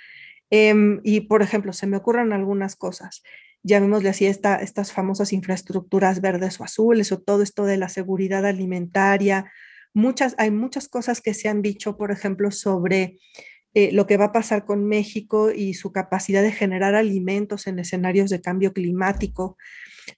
Em, 0.50 1.02
y, 1.04 1.22
por 1.22 1.42
ejemplo, 1.42 1.74
se 1.74 1.88
me 1.88 1.98
ocurren 1.98 2.34
algunas 2.34 2.76
cosas. 2.76 3.24
Llamémosle 3.64 4.10
así 4.10 4.26
esta, 4.26 4.58
estas 4.58 4.94
famosas 4.94 5.34
infraestructuras 5.34 6.22
verdes 6.22 6.60
o 6.60 6.64
azules 6.64 7.12
o 7.12 7.20
todo 7.20 7.44
esto 7.44 7.66
de 7.66 7.78
la 7.78 7.90
seguridad 7.90 8.46
alimentaria. 8.46 9.52
Muchas, 9.94 10.36
hay 10.38 10.52
muchas 10.52 10.88
cosas 10.88 11.22
que 11.22 11.34
se 11.34 11.50
han 11.50 11.62
dicho, 11.62 11.98
por 11.98 12.12
ejemplo, 12.12 12.52
sobre 12.52 13.18
eh, 13.74 13.92
lo 13.92 14.08
que 14.08 14.18
va 14.18 14.26
a 14.26 14.32
pasar 14.32 14.66
con 14.66 14.86
México 14.86 15.52
y 15.52 15.74
su 15.74 15.92
capacidad 15.92 16.42
de 16.42 16.52
generar 16.52 16.96
alimentos 16.96 17.68
en 17.68 17.80
escenarios 17.80 18.30
de 18.30 18.42
cambio 18.42 18.74
climático. 18.74 19.58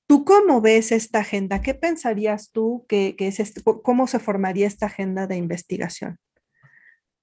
¿Tú 0.07 0.23
cómo 0.23 0.61
ves 0.61 0.91
esta 0.91 1.19
agenda? 1.19 1.61
¿Qué 1.61 1.73
pensarías 1.73 2.51
tú 2.51 2.85
que, 2.87 3.15
es 3.17 3.39
este, 3.39 3.61
cómo 3.63 4.07
se 4.07 4.19
formaría 4.19 4.67
esta 4.67 4.85
agenda 4.85 5.27
de 5.27 5.37
investigación? 5.37 6.19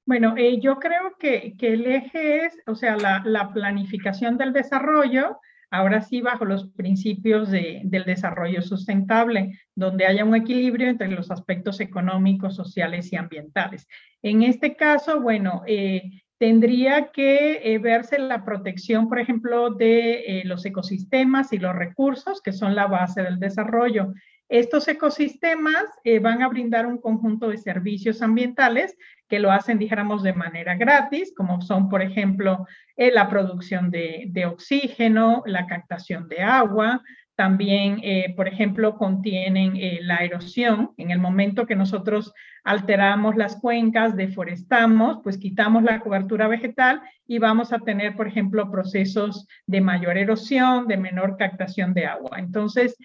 Bueno, 0.06 0.34
eh, 0.36 0.60
yo 0.60 0.78
creo 0.78 1.16
que, 1.18 1.56
el 1.60 1.84
eje 1.84 2.46
es, 2.46 2.56
o 2.66 2.76
sea, 2.76 2.96
la, 2.96 3.50
planificación 3.52 4.38
del 4.38 4.52
desarrollo, 4.52 5.40
ahora 5.68 6.00
sí 6.00 6.20
bajo 6.20 6.44
los 6.44 6.68
principios 6.68 7.50
del 7.50 8.04
desarrollo 8.06 8.62
sustentable, 8.62 9.58
donde 9.74 10.06
haya 10.06 10.24
un 10.24 10.36
equilibrio 10.36 10.88
entre 10.88 11.08
los 11.08 11.32
aspectos 11.32 11.80
económicos, 11.80 12.54
sociales 12.54 13.12
y 13.12 13.16
ambientales. 13.16 13.88
En 14.22 14.44
este 14.44 14.76
caso, 14.76 15.20
bueno, 15.20 15.62
eh, 15.66 16.22
tendría 16.38 17.08
que 17.08 17.60
eh, 17.64 17.78
verse 17.78 18.20
la 18.20 18.44
protección, 18.44 19.08
por 19.08 19.18
ejemplo, 19.18 19.70
de 19.70 20.42
los 20.44 20.64
ecosistemas 20.64 21.52
y 21.52 21.58
los 21.58 21.74
recursos, 21.74 22.40
que 22.40 22.52
son 22.52 22.76
la 22.76 22.86
base 22.86 23.24
del 23.24 23.40
desarrollo. 23.40 24.14
Estos 24.48 24.86
ecosistemas 24.86 25.82
van 26.22 26.40
a 26.42 26.48
brindar 26.48 26.86
un 26.86 26.98
conjunto 26.98 27.48
de 27.48 27.58
servicios 27.58 28.22
ambientales 28.22 28.96
que 29.28 29.40
lo 29.40 29.50
hacen, 29.50 29.78
dijéramos, 29.78 30.22
de 30.22 30.32
manera 30.32 30.76
gratis, 30.76 31.32
como 31.36 31.60
son, 31.60 31.88
por 31.88 32.02
ejemplo, 32.02 32.66
eh, 32.96 33.10
la 33.12 33.28
producción 33.28 33.90
de, 33.90 34.46
oxígeno, 34.46 35.42
la 35.46 35.66
captación 35.66 36.28
de 36.28 36.42
agua, 36.42 37.02
también, 37.34 38.00
eh, 38.02 38.32
por 38.34 38.48
ejemplo, 38.48 38.96
contienen 38.96 39.76
eh, 39.76 39.98
la 40.00 40.18
erosión. 40.18 40.92
En 40.96 41.10
el 41.10 41.18
momento 41.18 41.66
que 41.66 41.76
nosotros 41.76 42.32
alteramos 42.64 43.36
las 43.36 43.56
cuencas, 43.60 44.16
deforestamos, 44.16 45.18
pues 45.22 45.36
quitamos 45.36 45.82
la 45.82 46.00
cobertura 46.00 46.48
vegetal 46.48 47.02
y 47.26 47.38
vamos 47.38 47.74
a 47.74 47.80
tener, 47.80 48.16
por 48.16 48.26
ejemplo, 48.26 48.70
procesos 48.70 49.46
de 49.66 49.82
mayor 49.82 50.16
erosión, 50.16 50.86
de 50.86 50.96
menor 50.96 51.36
captación 51.36 51.92
de 51.92 52.06
agua. 52.06 52.38
Entonces, 52.38 52.96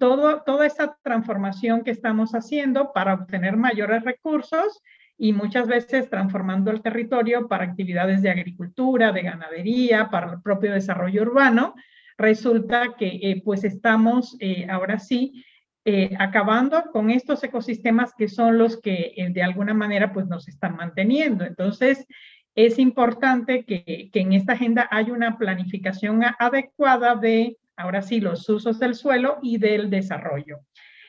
toda 0.00 0.66
esa 0.66 0.96
transformación 1.04 1.84
que 1.84 1.92
estamos 1.92 2.32
haciendo 2.34 2.92
para 2.92 3.14
obtener 3.14 3.56
mayores 3.56 4.02
recursos 4.02 4.82
y 5.18 5.32
muchas 5.32 5.66
veces 5.66 6.10
transformando 6.10 6.70
el 6.70 6.82
territorio 6.82 7.48
para 7.48 7.64
actividades 7.64 8.22
de 8.22 8.30
agricultura, 8.30 9.12
de 9.12 9.22
ganadería, 9.22 10.10
para 10.10 10.32
el 10.32 10.42
propio 10.42 10.72
desarrollo 10.72 11.22
urbano, 11.22 11.74
resulta 12.18 12.94
que 12.98 13.18
eh, 13.22 13.42
pues 13.44 13.64
estamos 13.64 14.36
eh, 14.40 14.66
ahora 14.68 14.98
sí 14.98 15.44
eh, 15.84 16.14
acabando 16.18 16.82
con 16.92 17.10
estos 17.10 17.42
ecosistemas 17.44 18.12
que 18.14 18.28
son 18.28 18.58
los 18.58 18.80
que 18.80 19.14
de 19.30 19.42
alguna 19.42 19.72
manera 19.72 20.12
pues 20.12 20.26
nos 20.26 20.48
están 20.48 20.76
manteniendo. 20.76 21.44
Entonces, 21.44 22.06
es 22.54 22.78
importante 22.78 23.64
que, 23.64 24.10
que 24.12 24.20
en 24.20 24.32
esta 24.32 24.54
agenda 24.54 24.88
haya 24.90 25.12
una 25.12 25.38
planificación 25.38 26.22
adecuada 26.38 27.14
de, 27.14 27.58
ahora 27.76 28.02
sí, 28.02 28.20
los 28.20 28.48
usos 28.48 28.78
del 28.78 28.94
suelo 28.94 29.38
y 29.42 29.58
del 29.58 29.90
desarrollo. 29.90 30.60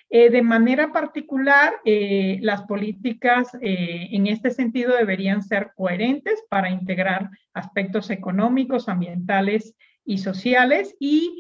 Eh, 0.10 0.30
de 0.30 0.42
manera 0.42 0.94
particular, 0.94 1.74
eh, 1.84 2.40
las 2.42 2.64
políticas 2.64 3.50
eh, 3.62 4.08
en 4.12 4.28
este 4.28 4.52
sentido 4.52 4.96
deberían 4.96 5.44
ser 5.44 5.72
coherentes 5.76 6.46
para 6.50 6.70
integrar 6.70 7.30
aspectos 7.54 8.10
económicos, 8.10 8.88
ambientales 8.88 9.76
y 10.06 10.20
sociales 10.20 10.96
y 11.00 11.38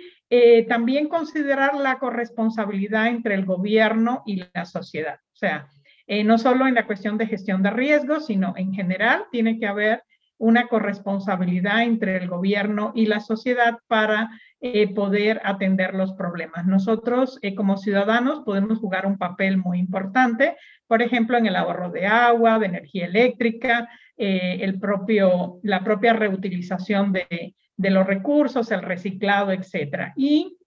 también 0.67 1.08
considerar 1.08 1.75
la 1.75 1.99
corresponsabilidad 1.99 3.08
entre 3.08 3.34
el 3.34 3.45
gobierno 3.45 4.23
y 4.25 4.43
la 4.53 4.65
sociedad. 4.65 5.21
O 5.32 5.38
sea, 5.38 5.69
no 6.25 6.38
solo 6.38 6.67
en 6.67 6.75
la 6.75 6.86
cuestión 6.86 7.17
de 7.17 7.27
gestión 7.27 7.63
de 7.63 7.69
riesgos, 7.69 8.25
sino 8.25 8.53
en 8.58 8.73
general 8.73 9.23
tiene 9.32 9.58
que 9.58 9.67
haber 9.67 10.03
una 10.38 10.67
corresponsabilidad 10.67 11.84
entre 11.84 12.17
el 12.17 12.28
gobierno 12.28 12.91
y 12.95 13.08
la 13.08 13.19
sociedad 13.19 13.80
para 13.88 14.30
eh, 14.60 14.93
poder 14.93 15.41
atender 15.43 15.93
los 15.93 16.13
problemas. 16.13 16.65
Nosotros 16.65 17.39
eh, 17.41 17.56
como 17.56 17.78
ciudadanos 17.78 18.41
podemos 18.41 18.80
jugar 18.80 19.06
un 19.06 19.17
papel 19.17 19.58
muy 19.58 19.80
importante, 19.80 20.56
por 20.88 21.02
ejemplo, 21.02 21.38
en 21.38 21.47
el 21.47 21.56
ahorro 21.56 21.91
de 21.91 22.06
agua, 22.06 22.60
de 22.60 22.67
energía 22.67 23.06
eléctrica, 23.06 23.89
eh, 24.15 24.60
el 24.62 24.80
propio, 24.80 25.60
la 25.63 25.84
propia 25.84 26.13
reutilización 26.13 27.13
de, 27.13 27.56
los 27.78 28.08
recursos, 28.08 28.71
el 28.71 28.82
reciclado, 28.82 29.52
etcétera. 29.52 30.13
Y 30.15 30.58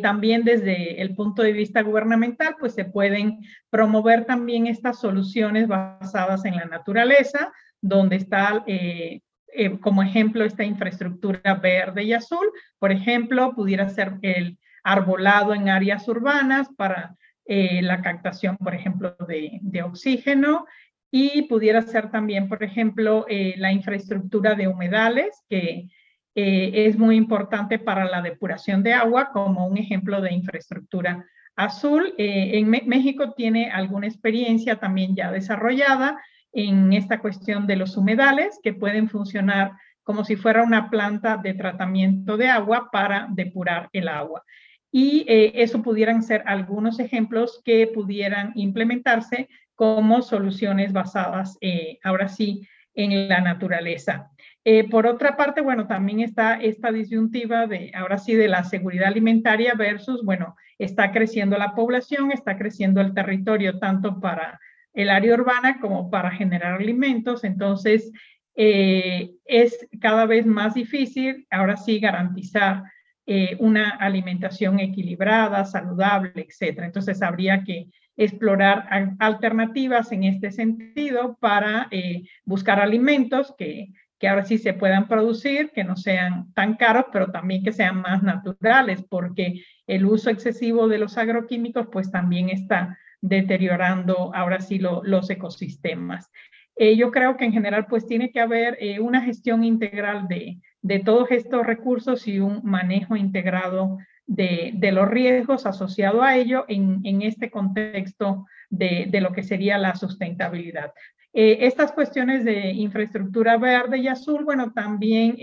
también 0.00 0.42
desde 0.42 1.02
el 1.02 1.14
punto 1.14 1.42
de 1.42 1.52
vista 1.52 1.82
gubernamental, 1.82 2.56
pues 2.58 2.72
se 2.72 2.86
pueden 2.86 3.40
promover 3.68 4.24
también 4.24 4.66
estas 4.66 5.00
soluciones 5.00 5.68
basadas 5.68 6.46
en 6.46 6.56
la 6.56 6.64
naturaleza, 6.64 7.52
donde 7.80 8.16
está 8.16 8.64
eh, 8.66 9.20
eh, 9.52 9.78
como 9.80 10.02
ejemplo 10.02 10.44
esta 10.44 10.64
infraestructura 10.64 11.54
verde 11.54 12.04
y 12.04 12.12
azul. 12.12 12.46
Por 12.78 12.92
ejemplo, 12.92 13.54
pudiera 13.54 13.88
ser 13.88 14.14
el 14.22 14.58
arbolado 14.82 15.54
en 15.54 15.68
áreas 15.68 16.06
urbanas 16.08 16.68
para 16.76 17.14
eh, 17.44 17.80
la 17.82 18.02
captación, 18.02 18.56
por 18.56 18.74
ejemplo, 18.74 19.16
de, 19.28 19.58
de, 19.62 19.82
oxígeno 19.82 20.66
y 21.10 21.42
pudiera 21.42 21.82
ser 21.82 22.10
también, 22.10 22.48
por 22.48 22.62
ejemplo, 22.62 23.24
la 23.28 23.72
infraestructura 23.72 24.54
de 24.54 24.66
humedales, 24.68 25.44
que 25.48 25.88
es 26.34 26.98
muy 26.98 27.16
importante 27.16 27.78
para 27.78 28.04
la 28.04 28.20
depuración 28.20 28.82
de 28.82 28.92
agua 28.92 29.30
como 29.32 29.66
un 29.66 29.78
ejemplo 29.78 30.20
de 30.20 30.34
infraestructura 30.34 31.24
azul. 31.54 32.12
en 32.18 32.68
México 32.68 33.32
tiene 33.34 33.70
alguna 33.70 34.08
experiencia 34.08 34.76
también 34.76 35.14
ya 35.14 35.30
desarrollada 35.30 36.18
en 36.56 36.94
esta 36.94 37.20
cuestión 37.20 37.66
de 37.66 37.76
los 37.76 37.98
humedales 37.98 38.58
que 38.62 38.72
pueden 38.72 39.10
funcionar 39.10 39.72
como 40.02 40.24
si 40.24 40.36
fuera 40.36 40.62
una 40.62 40.88
planta 40.88 41.36
de 41.36 41.52
tratamiento 41.52 42.38
de 42.38 42.48
agua 42.48 42.88
para 42.90 43.28
depurar 43.30 43.90
el 43.92 44.08
agua. 44.08 44.42
Y 44.90 45.26
eh, 45.28 45.52
eso 45.56 45.82
pudieran 45.82 46.22
ser 46.22 46.42
algunos 46.46 46.98
ejemplos 46.98 47.60
que 47.62 47.86
pudieran 47.88 48.52
implementarse 48.54 49.48
como 49.74 50.22
soluciones 50.22 50.94
basadas, 50.94 51.58
eh, 51.60 51.98
ahora 52.02 52.28
sí, 52.28 52.66
en 52.94 53.28
la 53.28 53.42
naturaleza. 53.42 54.30
Eh, 54.64 54.88
por 54.88 55.06
otra 55.06 55.36
parte, 55.36 55.60
bueno, 55.60 55.86
también 55.86 56.20
está 56.20 56.54
esta 56.54 56.90
disyuntiva 56.90 57.66
de, 57.66 57.92
ahora 57.94 58.16
sí, 58.16 58.34
de 58.34 58.48
la 58.48 58.64
seguridad 58.64 59.08
alimentaria 59.08 59.74
versus, 59.74 60.24
bueno, 60.24 60.56
está 60.78 61.12
creciendo 61.12 61.58
la 61.58 61.74
población, 61.74 62.32
está 62.32 62.56
creciendo 62.56 63.02
el 63.02 63.12
territorio 63.12 63.78
tanto 63.78 64.18
para 64.18 64.58
el 64.96 65.10
área 65.10 65.34
urbana 65.34 65.78
como 65.78 66.10
para 66.10 66.30
generar 66.30 66.74
alimentos. 66.74 67.44
Entonces, 67.44 68.10
eh, 68.56 69.30
es 69.44 69.86
cada 70.00 70.24
vez 70.24 70.46
más 70.46 70.74
difícil, 70.74 71.46
ahora 71.50 71.76
sí, 71.76 72.00
garantizar 72.00 72.82
eh, 73.26 73.56
una 73.60 73.90
alimentación 73.90 74.80
equilibrada, 74.80 75.64
saludable, 75.66 76.32
etc. 76.34 76.84
Entonces, 76.84 77.20
habría 77.22 77.62
que 77.62 77.88
explorar 78.16 78.88
alternativas 79.18 80.10
en 80.12 80.24
este 80.24 80.50
sentido 80.50 81.36
para 81.38 81.88
eh, 81.90 82.22
buscar 82.46 82.80
alimentos 82.80 83.54
que, 83.58 83.88
que 84.18 84.28
ahora 84.28 84.46
sí 84.46 84.56
se 84.56 84.72
puedan 84.72 85.08
producir, 85.08 85.72
que 85.74 85.84
no 85.84 85.94
sean 85.94 86.54
tan 86.54 86.76
caros, 86.76 87.04
pero 87.12 87.30
también 87.30 87.62
que 87.62 87.72
sean 87.72 88.00
más 88.00 88.22
naturales, 88.22 89.04
porque 89.06 89.62
el 89.86 90.06
uso 90.06 90.30
excesivo 90.30 90.88
de 90.88 90.96
los 90.96 91.18
agroquímicos 91.18 91.88
pues 91.92 92.10
también 92.10 92.48
está 92.48 92.96
deteriorando 93.20 94.34
ahora 94.34 94.60
sí 94.60 94.78
los 94.78 95.30
ecosistemas. 95.30 96.30
Eh, 96.76 96.94
yo 96.96 97.10
creo 97.10 97.36
que 97.38 97.46
en 97.46 97.52
general 97.52 97.86
pues 97.88 98.06
tiene 98.06 98.30
que 98.30 98.40
haber 98.40 98.76
eh, 98.80 99.00
una 99.00 99.22
gestión 99.22 99.64
integral 99.64 100.28
de, 100.28 100.58
de, 100.82 100.98
todos 100.98 101.30
estos 101.30 101.66
recursos 101.66 102.28
y 102.28 102.38
un 102.38 102.60
manejo 102.64 103.16
integrado 103.16 103.96
de, 104.26 104.72
de 104.74 104.92
los 104.92 105.08
riesgos 105.08 105.64
asociados 105.64 106.22
a 106.22 106.36
ello 106.36 106.66
en, 106.68 107.00
en 107.04 107.22
este 107.22 107.50
contexto 107.50 108.44
de, 108.68 109.06
de, 109.08 109.20
lo 109.22 109.32
que 109.32 109.42
sería 109.42 109.78
la 109.78 109.94
sustentabilidad. 109.94 110.92
Eh, 111.32 111.58
estas 111.62 111.92
cuestiones 111.92 112.44
de 112.44 112.72
infraestructura 112.72 113.56
verde 113.56 113.98
y 113.98 114.08
azul, 114.08 114.44
bueno, 114.44 114.72
también 114.72 115.36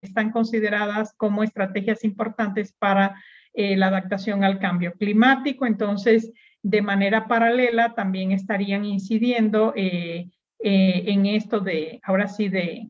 están 0.00 0.30
consideradas 0.30 1.14
como 1.16 1.44
estrategias 1.44 2.04
importantes 2.04 2.72
para 2.72 3.14
la 3.54 3.88
adaptación 3.88 4.44
al 4.44 4.58
cambio 4.58 4.94
climático. 4.94 5.66
Entonces, 5.66 6.32
de 6.62 6.80
manera 6.80 7.26
paralela 7.26 7.94
también 7.94 8.32
estarían 8.32 8.84
incidiendo 8.84 9.72
eh, 9.76 10.28
eh, 10.60 11.02
en 11.06 11.26
esto 11.26 11.60
de, 11.60 12.00
ahora 12.04 12.28
sí, 12.28 12.48
de, 12.48 12.88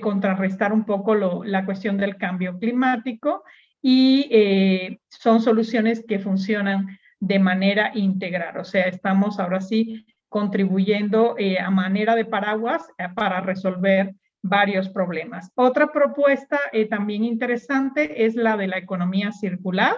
contrarrestar 0.00 0.72
un 0.72 0.84
poco 0.84 1.14
la 1.44 1.64
cuestión 1.64 1.98
del 1.98 2.16
cambio 2.16 2.58
climático 2.58 3.42
y 3.80 4.28
eh, 4.30 5.00
son 5.08 5.42
soluciones 5.42 6.04
que 6.06 6.20
funcionan 6.20 6.98
de 7.18 7.38
manera 7.38 7.90
integral. 7.94 8.58
O 8.58 8.64
sea, 8.64 8.84
estamos 8.84 9.38
ahora 9.40 9.60
sí 9.60 10.06
contribuyendo 10.28 11.36
a 11.60 11.70
manera 11.70 12.14
de 12.14 12.24
paraguas 12.24 12.86
para 13.14 13.40
resolver 13.40 14.14
varios 14.40 14.88
problemas. 14.88 15.50
Otra 15.56 15.88
propuesta 15.92 16.58
también 16.88 17.24
interesante 17.24 18.24
es 18.24 18.34
la 18.34 18.56
de 18.56 18.68
la 18.68 18.78
economía 18.78 19.32
circular, 19.32 19.96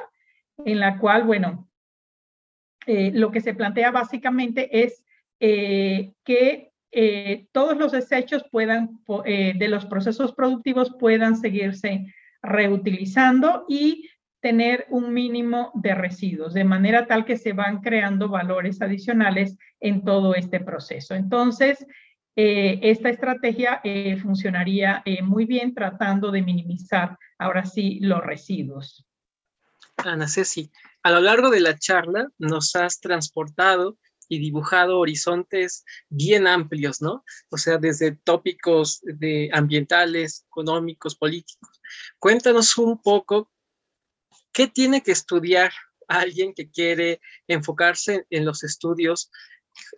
en 0.64 0.80
la 0.80 0.98
cual, 0.98 1.24
bueno, 1.24 1.68
eh, 2.86 3.10
lo 3.14 3.30
que 3.30 3.40
se 3.40 3.54
plantea 3.54 3.90
básicamente 3.90 4.84
es 4.84 5.04
eh, 5.40 6.12
que 6.24 6.70
todos 7.50 7.76
los 7.76 7.90
desechos 7.90 8.44
puedan, 8.52 9.00
de 9.26 9.66
los 9.68 9.84
procesos 9.86 10.32
productivos 10.32 10.94
puedan 10.96 11.36
seguirse 11.36 12.06
reutilizando 12.40 13.64
y 13.68 14.08
tener 14.44 14.86
un 14.90 15.12
mínimo 15.12 15.72
de 15.74 15.94
residuos, 15.94 16.52
de 16.52 16.64
manera 16.64 17.06
tal 17.06 17.24
que 17.24 17.38
se 17.38 17.52
van 17.54 17.80
creando 17.80 18.28
valores 18.28 18.82
adicionales 18.82 19.56
en 19.80 20.04
todo 20.04 20.34
este 20.34 20.60
proceso. 20.60 21.14
Entonces, 21.14 21.84
eh, 22.36 22.78
esta 22.82 23.08
estrategia 23.08 23.80
eh, 23.84 24.18
funcionaría 24.18 25.02
eh, 25.06 25.22
muy 25.22 25.46
bien 25.46 25.72
tratando 25.72 26.30
de 26.30 26.42
minimizar 26.42 27.16
ahora 27.38 27.64
sí 27.64 28.00
los 28.00 28.22
residuos. 28.22 29.06
Ana 29.96 30.28
Ceci, 30.28 30.70
a 31.04 31.10
lo 31.10 31.20
largo 31.20 31.50
de 31.50 31.60
la 31.60 31.78
charla 31.78 32.28
nos 32.38 32.74
has 32.74 32.98
transportado 32.98 33.98
y 34.26 34.38
dibujado 34.38 34.98
horizontes 34.98 35.84
bien 36.08 36.46
amplios, 36.46 37.02
¿no? 37.02 37.22
O 37.50 37.58
sea, 37.58 37.76
desde 37.76 38.16
tópicos 38.16 39.00
de 39.02 39.50
ambientales, 39.52 40.46
económicos, 40.48 41.14
políticos. 41.14 41.80
Cuéntanos 42.18 42.78
un 42.78 43.00
poco 43.02 43.52
qué 44.50 44.66
tiene 44.66 45.02
que 45.02 45.12
estudiar 45.12 45.72
alguien 46.08 46.54
que 46.54 46.70
quiere 46.70 47.20
enfocarse 47.48 48.24
en 48.30 48.46
los 48.46 48.64
estudios 48.64 49.30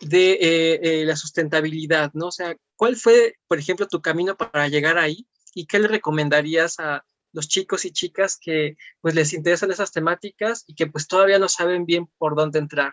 de 0.01 0.33
eh, 0.33 0.81
eh, 0.83 1.05
la 1.05 1.15
sustentabilidad, 1.15 2.11
¿no? 2.15 2.27
O 2.29 2.33
sea, 2.33 2.57
¿cuál 2.75 2.97
fue, 2.97 3.37
por 3.47 3.61
ejemplo, 3.61 3.87
tu 3.87 4.03
camino 4.03 4.37
para 4.37 4.67
llegar 4.67 4.99
ahí 4.99 5.25
y 5.55 5.67
qué 5.67 5.79
le 5.79 5.87
recomendarías 5.87 6.81
a 6.81 7.07
los 7.37 7.49
chicos 7.49 7.85
y 7.85 7.93
chicas 7.93 8.39
que 8.41 8.77
pues 9.01 9.15
les 9.15 9.35
interesan 9.35 9.71
esas 9.71 9.93
temáticas 9.93 10.65
y 10.67 10.75
que 10.75 10.87
pues 10.87 11.07
todavía 11.07 11.39
no 11.39 11.49
saben 11.49 11.85
bien 11.85 12.09
por 12.19 12.35
dónde 12.35 12.59
entrar? 12.59 12.93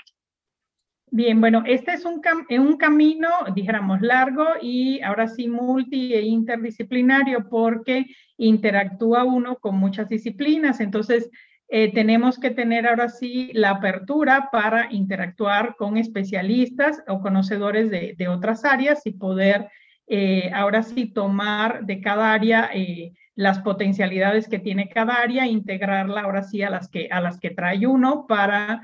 Bien, 1.09 1.39
bueno, 1.39 1.63
este 1.65 1.93
es 1.93 2.05
un, 2.05 2.21
un 2.49 2.77
camino, 2.77 3.29
dijéramos, 3.55 4.01
largo 4.01 4.45
y 4.61 4.99
ahora 5.01 5.27
sí 5.27 5.47
multi 5.47 6.13
e 6.13 6.21
interdisciplinario 6.23 7.47
porque 7.49 8.07
interactúa 8.37 9.23
uno 9.23 9.57
con 9.59 9.77
muchas 9.77 10.09
disciplinas. 10.09 10.79
Entonces, 10.79 11.29
eh, 11.69 11.93
tenemos 11.93 12.39
que 12.39 12.51
tener 12.51 12.87
ahora 12.87 13.09
sí 13.09 13.51
la 13.53 13.71
apertura 13.71 14.49
para 14.51 14.91
interactuar 14.91 15.75
con 15.75 15.97
especialistas 15.97 17.01
o 17.07 17.21
conocedores 17.21 17.89
de, 17.89 18.27
otras 18.27 18.65
áreas 18.65 19.01
y 19.05 19.13
poder 19.13 19.69
eh, 20.07 20.51
ahora 20.53 20.83
sí 20.83 21.07
tomar 21.07 21.85
de 21.85 22.01
cada 22.01 22.33
área 22.33 22.69
eh, 22.73 23.13
las 23.35 23.59
potencialidades 23.59 24.47
que 24.47 24.59
tiene 24.59 24.89
cada 24.89 25.15
área, 25.15 25.47
integrarla 25.47 26.21
ahora 26.21 26.43
sí 26.43 26.61
a 26.61 26.69
las 26.69 26.89
que, 26.89 27.07
a 27.11 27.19
las 27.21 27.39
que 27.39 27.49
trae 27.49 27.87
uno 27.87 28.25
para 28.27 28.81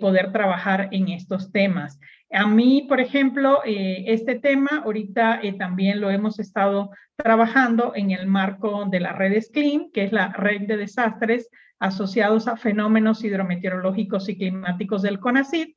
poder 0.00 0.30
trabajar 0.30 0.88
en 0.92 1.08
estos 1.08 1.50
temas. 1.50 1.98
A 2.30 2.46
mí, 2.46 2.86
por 2.88 3.00
ejemplo, 3.00 3.62
este 3.64 4.36
tema 4.36 4.82
ahorita 4.84 5.40
también 5.58 6.00
lo 6.00 6.08
hemos 6.08 6.38
estado 6.38 6.90
trabajando 7.16 7.92
en 7.96 8.12
el 8.12 8.28
marco 8.28 8.84
de 8.88 9.00
la 9.00 9.12
red 9.12 9.40
SCLEAN, 9.40 9.90
que 9.92 10.04
es 10.04 10.12
la 10.12 10.28
red 10.28 10.62
de 10.62 10.76
desastres 10.76 11.50
asociados 11.78 12.48
a 12.48 12.56
fenómenos 12.56 13.24
hidrometeorológicos 13.24 14.28
y 14.28 14.36
climáticos 14.36 15.02
del 15.02 15.20
CONACYT, 15.20 15.76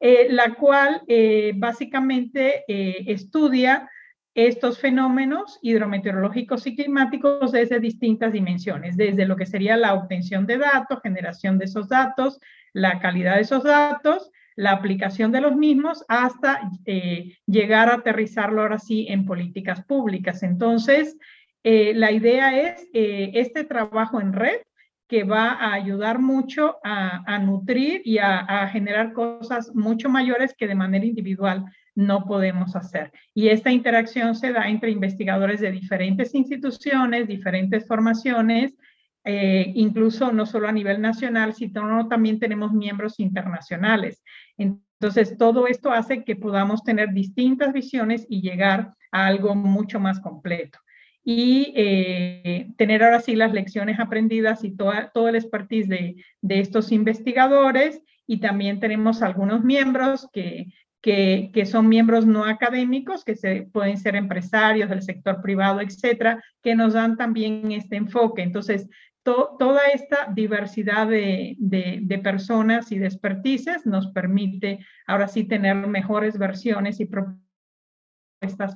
eh, 0.00 0.28
la 0.30 0.54
cual 0.54 1.02
eh, 1.08 1.52
básicamente 1.56 2.64
eh, 2.68 3.04
estudia 3.06 3.88
estos 4.34 4.78
fenómenos 4.78 5.58
hidrometeorológicos 5.62 6.66
y 6.66 6.76
climáticos 6.76 7.52
desde 7.52 7.80
distintas 7.80 8.32
dimensiones, 8.32 8.96
desde 8.96 9.26
lo 9.26 9.36
que 9.36 9.46
sería 9.46 9.76
la 9.76 9.94
obtención 9.94 10.46
de 10.46 10.58
datos, 10.58 11.00
generación 11.02 11.58
de 11.58 11.64
esos 11.64 11.88
datos, 11.88 12.38
la 12.72 13.00
calidad 13.00 13.36
de 13.36 13.42
esos 13.42 13.64
datos, 13.64 14.30
la 14.54 14.72
aplicación 14.72 15.32
de 15.32 15.40
los 15.40 15.56
mismos, 15.56 16.04
hasta 16.08 16.60
llegar 17.46 17.88
a 17.88 17.94
aterrizarlo 17.94 18.62
ahora 18.62 18.78
sí 18.78 19.06
en 19.08 19.24
políticas 19.24 19.84
públicas. 19.84 20.42
Entonces, 20.42 21.16
la 21.64 22.12
idea 22.12 22.56
es 22.60 22.88
este 22.92 23.64
trabajo 23.64 24.20
en 24.20 24.32
red 24.32 24.60
que 25.10 25.24
va 25.24 25.54
a 25.54 25.72
ayudar 25.72 26.20
mucho 26.20 26.76
a, 26.84 27.36
nutrir 27.40 28.00
y 28.04 28.18
a, 28.18 28.68
generar 28.68 29.12
cosas 29.12 29.74
mucho 29.74 30.08
mayores 30.08 30.54
que 30.56 30.68
de 30.68 30.76
manera 30.76 31.04
individual 31.04 31.64
no 31.96 32.24
podemos 32.26 32.76
hacer. 32.76 33.10
Y 33.34 33.48
esta 33.48 33.72
interacción 33.72 34.36
se 34.36 34.52
da 34.52 34.68
entre 34.68 34.92
investigadores 34.92 35.60
de 35.60 35.72
diferentes 35.72 36.32
instituciones, 36.32 37.26
diferentes 37.26 37.88
formaciones, 37.88 38.76
eh, 39.24 39.72
incluso 39.74 40.30
no 40.30 40.46
solo 40.46 40.68
a 40.68 40.72
nivel 40.72 41.00
nacional, 41.00 41.54
sino 41.54 42.06
también 42.06 42.38
tenemos 42.38 42.72
miembros 42.72 43.18
internacionales. 43.18 44.22
Entonces, 44.56 45.36
todo 45.36 45.66
esto 45.66 45.90
hace 45.90 46.22
que 46.22 46.36
podamos 46.36 46.84
tener 46.84 47.12
distintas 47.12 47.72
visiones 47.72 48.26
y 48.28 48.42
llegar 48.42 48.92
a 49.10 49.26
algo 49.26 49.56
mucho 49.56 49.98
más 49.98 50.20
completo 50.20 50.78
y 51.24 51.72
eh, 51.76 52.68
tener 52.76 53.02
ahora 53.02 53.20
sí 53.20 53.36
las 53.36 53.52
lecciones 53.52 54.00
aprendidas 54.00 54.64
y 54.64 54.74
toda, 54.74 55.10
todo 55.12 55.28
el 55.28 55.36
expertise 55.36 55.88
de, 55.88 56.16
de, 56.40 56.60
estos 56.60 56.92
investigadores 56.92 58.02
y 58.26 58.40
también 58.40 58.80
tenemos 58.80 59.22
algunos 59.22 59.62
miembros 59.62 60.28
que, 60.32 60.68
que, 61.02 61.50
que, 61.52 61.66
son 61.66 61.88
miembros 61.88 62.26
no 62.26 62.44
académicos, 62.44 63.24
que 63.24 63.36
se, 63.36 63.68
pueden 63.72 63.98
ser 63.98 64.16
empresarios 64.16 64.88
del 64.88 65.02
sector 65.02 65.42
privado, 65.42 65.80
etcétera, 65.80 66.42
que 66.62 66.74
nos 66.74 66.94
dan 66.94 67.16
también 67.16 67.72
este 67.72 67.96
enfoque. 67.96 68.42
Entonces, 68.42 68.88
toda 69.22 69.86
esta 69.92 70.28
diversidad 70.32 71.06
de, 71.06 71.56
de, 71.58 72.18
personas 72.18 72.90
y 72.90 72.98
de 72.98 73.06
expertices 73.06 73.86
nos 73.86 74.08
permite 74.08 74.78
ahora 75.06 75.28
sí 75.28 75.44
tener 75.44 75.76
mejores 75.76 76.38
versiones 76.38 77.00
y 77.00 77.06
propuestas 77.06 77.49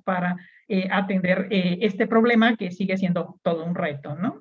para 0.05 0.37
eh, 0.68 0.88
atender 0.90 1.48
eh, 1.50 1.79
este 1.81 2.07
problema 2.07 2.57
que 2.57 2.70
sigue 2.70 2.96
siendo 2.96 3.38
todo 3.42 3.64
un 3.64 3.74
reto, 3.74 4.14
¿no? 4.16 4.40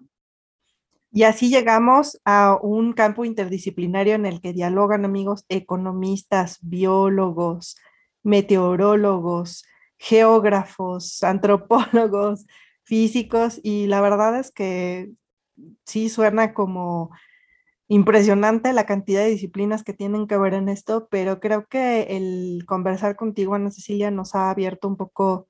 Y 1.12 1.24
así 1.24 1.50
llegamos 1.50 2.20
a 2.26 2.58
un 2.60 2.94
campo 2.94 3.24
interdisciplinario 3.24 4.16
en 4.16 4.26
el 4.26 4.42
que 4.42 4.52
dialogan 4.52 5.06
amigos 5.06 5.46
economistas, 5.48 6.58
biólogos, 6.62 7.78
meteorólogos, 8.24 9.64
geógrafos, 9.98 11.24
antropólogos, 11.24 12.46
físicos, 12.84 13.60
y 13.64 13.88
la 13.88 14.02
verdad 14.02 14.40
es 14.40 14.52
que 14.52 15.12
sí 15.86 16.10
suena 16.10 16.54
como 16.54 17.12
impresionante 17.88 18.74
la 18.74 18.86
cantidad 18.86 19.22
de 19.24 19.30
disciplinas 19.30 19.84
que 19.84 19.94
tienen 19.94 20.28
que 20.28 20.38
ver 20.38 20.54
en 20.54 20.70
esto, 20.70 21.08
pero 21.10 21.40
creo 21.40 21.68
que 21.68 22.04
el 22.18 22.64
conversar 22.66 23.16
contigo, 23.16 23.56
Ana 23.56 23.72
Cecilia, 23.72 24.12
nos 24.12 24.36
ha 24.36 24.50
abierto 24.50 24.88
un 24.88 24.98
poco 24.98 25.48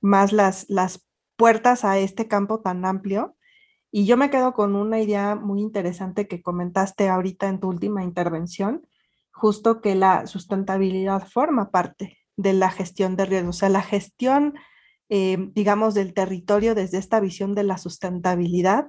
más 0.00 0.32
las, 0.32 0.66
las 0.68 1.06
puertas 1.36 1.84
a 1.84 1.98
este 1.98 2.28
campo 2.28 2.60
tan 2.60 2.84
amplio. 2.84 3.36
Y 3.90 4.06
yo 4.06 4.16
me 4.16 4.30
quedo 4.30 4.54
con 4.54 4.74
una 4.74 5.00
idea 5.00 5.34
muy 5.34 5.60
interesante 5.60 6.28
que 6.28 6.42
comentaste 6.42 7.08
ahorita 7.08 7.48
en 7.48 7.60
tu 7.60 7.68
última 7.68 8.02
intervención, 8.02 8.86
justo 9.32 9.80
que 9.80 9.94
la 9.94 10.26
sustentabilidad 10.26 11.26
forma 11.26 11.70
parte 11.70 12.18
de 12.36 12.52
la 12.54 12.70
gestión 12.70 13.16
de 13.16 13.26
riesgos, 13.26 13.56
o 13.56 13.58
sea, 13.58 13.68
la 13.68 13.82
gestión, 13.82 14.54
eh, 15.08 15.36
digamos, 15.52 15.94
del 15.94 16.14
territorio 16.14 16.74
desde 16.74 16.98
esta 16.98 17.20
visión 17.20 17.54
de 17.54 17.64
la 17.64 17.76
sustentabilidad, 17.76 18.88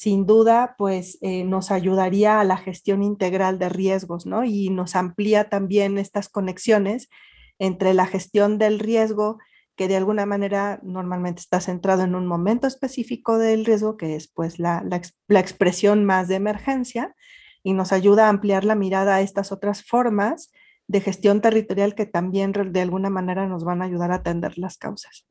sin 0.00 0.24
duda, 0.24 0.76
pues 0.78 1.18
eh, 1.20 1.44
nos 1.44 1.70
ayudaría 1.70 2.40
a 2.40 2.44
la 2.44 2.56
gestión 2.56 3.02
integral 3.02 3.58
de 3.58 3.68
riesgos, 3.68 4.24
¿no? 4.24 4.44
Y 4.44 4.70
nos 4.70 4.96
amplía 4.96 5.50
también 5.50 5.98
estas 5.98 6.30
conexiones 6.30 7.10
entre 7.58 7.92
la 7.92 8.06
gestión 8.06 8.56
del 8.56 8.78
riesgo 8.78 9.36
que 9.76 9.88
de 9.88 9.98
alguna 9.98 10.24
manera 10.24 10.80
normalmente 10.82 11.40
está 11.40 11.60
centrado 11.60 12.02
en 12.02 12.14
un 12.14 12.26
momento 12.26 12.66
específico 12.66 13.36
del 13.36 13.66
riesgo, 13.66 13.98
que 13.98 14.16
es 14.16 14.28
pues 14.28 14.58
la, 14.58 14.82
la, 15.28 15.40
expresión 15.40 16.06
más 16.06 16.28
de 16.28 16.36
emergencia, 16.36 17.14
y 17.62 17.74
nos 17.74 17.92
ayuda 17.92 18.24
a 18.24 18.30
ampliar 18.30 18.64
la 18.64 18.76
mirada 18.76 19.16
a 19.16 19.20
estas 19.20 19.52
otras 19.52 19.84
formas 19.84 20.50
de 20.88 21.02
gestión 21.02 21.42
territorial 21.42 21.94
que 21.94 22.06
también 22.06 22.52
de 22.52 22.80
alguna 22.80 23.10
manera 23.10 23.46
nos 23.46 23.64
van 23.64 23.82
a 23.82 23.84
ayudar 23.84 24.12
a 24.12 24.16
atender 24.16 24.56
las 24.56 24.78
causas. 24.78 25.26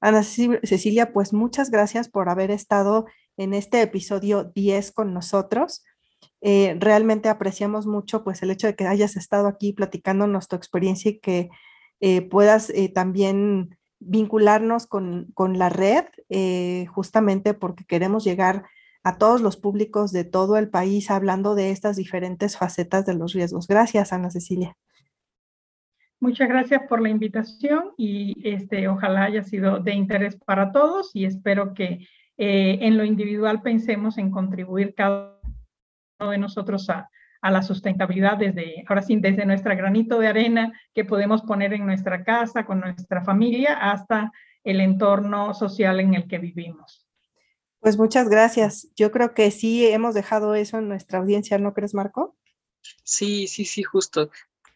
Ana 0.00 0.24
Cecilia, 0.24 1.12
pues 1.12 1.32
muchas 1.32 1.70
gracias 1.70 2.08
por 2.08 2.28
haber 2.28 2.50
estado 2.50 3.06
en 3.40 3.54
este 3.54 3.80
episodio 3.80 4.52
10 4.54 4.92
con 4.92 5.14
nosotros. 5.14 5.82
Eh, 6.42 6.76
realmente 6.78 7.30
apreciamos 7.30 7.86
mucho 7.86 8.22
pues 8.22 8.42
el 8.42 8.50
hecho 8.50 8.66
de 8.66 8.74
que 8.74 8.86
hayas 8.86 9.16
estado 9.16 9.48
aquí 9.48 9.72
platicándonos 9.72 10.48
tu 10.48 10.56
experiencia 10.56 11.10
y 11.10 11.20
que 11.20 11.48
eh, 12.00 12.22
puedas 12.22 12.70
eh, 12.70 12.90
también 12.92 13.78
vincularnos 13.98 14.86
con, 14.86 15.32
la 15.54 15.68
red, 15.68 16.04
eh, 16.28 16.86
justamente 16.86 17.54
porque 17.54 17.84
queremos 17.84 18.24
llegar 18.24 18.64
a 19.02 19.16
todos 19.16 19.40
los 19.40 19.56
públicos 19.56 20.12
de 20.12 20.24
todo 20.24 20.58
el 20.58 20.68
país 20.68 21.10
hablando 21.10 21.54
de 21.54 21.70
estas 21.70 21.96
diferentes 21.96 22.58
facetas 22.58 23.06
de 23.06 23.14
los 23.14 23.32
riesgos. 23.32 23.66
Gracias, 23.66 24.12
Ana 24.12 24.30
Cecilia. 24.30 24.76
Muchas 26.18 26.48
gracias 26.48 26.82
por 26.86 27.00
la 27.00 27.08
invitación 27.08 27.92
y 27.96 28.36
este, 28.46 28.88
ojalá 28.88 29.24
haya 29.24 29.42
sido 29.42 29.78
de 29.78 29.94
interés 29.94 30.36
para 30.36 30.70
todos 30.72 31.10
y 31.14 31.24
espero 31.24 31.72
que 31.72 32.06
eh, 32.42 32.78
en 32.80 32.96
lo 32.96 33.04
individual 33.04 33.60
pensemos 33.60 34.16
en 34.16 34.30
contribuir 34.30 34.94
cada 34.94 35.38
uno 36.18 36.30
de 36.30 36.38
nosotros 36.38 36.88
a, 36.88 37.10
a 37.42 37.50
la 37.50 37.62
sustentabilidad 37.62 38.38
desde, 38.38 38.82
ahora 38.88 39.02
sí, 39.02 39.16
desde 39.20 39.44
nuestra 39.44 39.74
granito 39.74 40.18
de 40.18 40.28
arena 40.28 40.72
que 40.94 41.04
podemos 41.04 41.42
poner 41.42 41.74
en 41.74 41.84
nuestra 41.84 42.24
casa, 42.24 42.64
con 42.64 42.80
nuestra 42.80 43.22
familia, 43.22 43.74
hasta 43.74 44.32
el 44.64 44.80
entorno 44.80 45.52
social 45.52 46.00
en 46.00 46.14
el 46.14 46.26
que 46.26 46.38
vivimos. 46.38 47.06
Pues 47.78 47.98
muchas 47.98 48.30
gracias. 48.30 48.88
Yo 48.96 49.10
creo 49.10 49.34
que 49.34 49.50
sí 49.50 49.86
hemos 49.86 50.14
dejado 50.14 50.54
eso 50.54 50.78
en 50.78 50.88
nuestra 50.88 51.18
audiencia, 51.18 51.58
¿no 51.58 51.74
crees, 51.74 51.92
Marco? 51.92 52.38
Sí, 53.04 53.48
sí, 53.48 53.66
sí, 53.66 53.82
justo. 53.82 54.30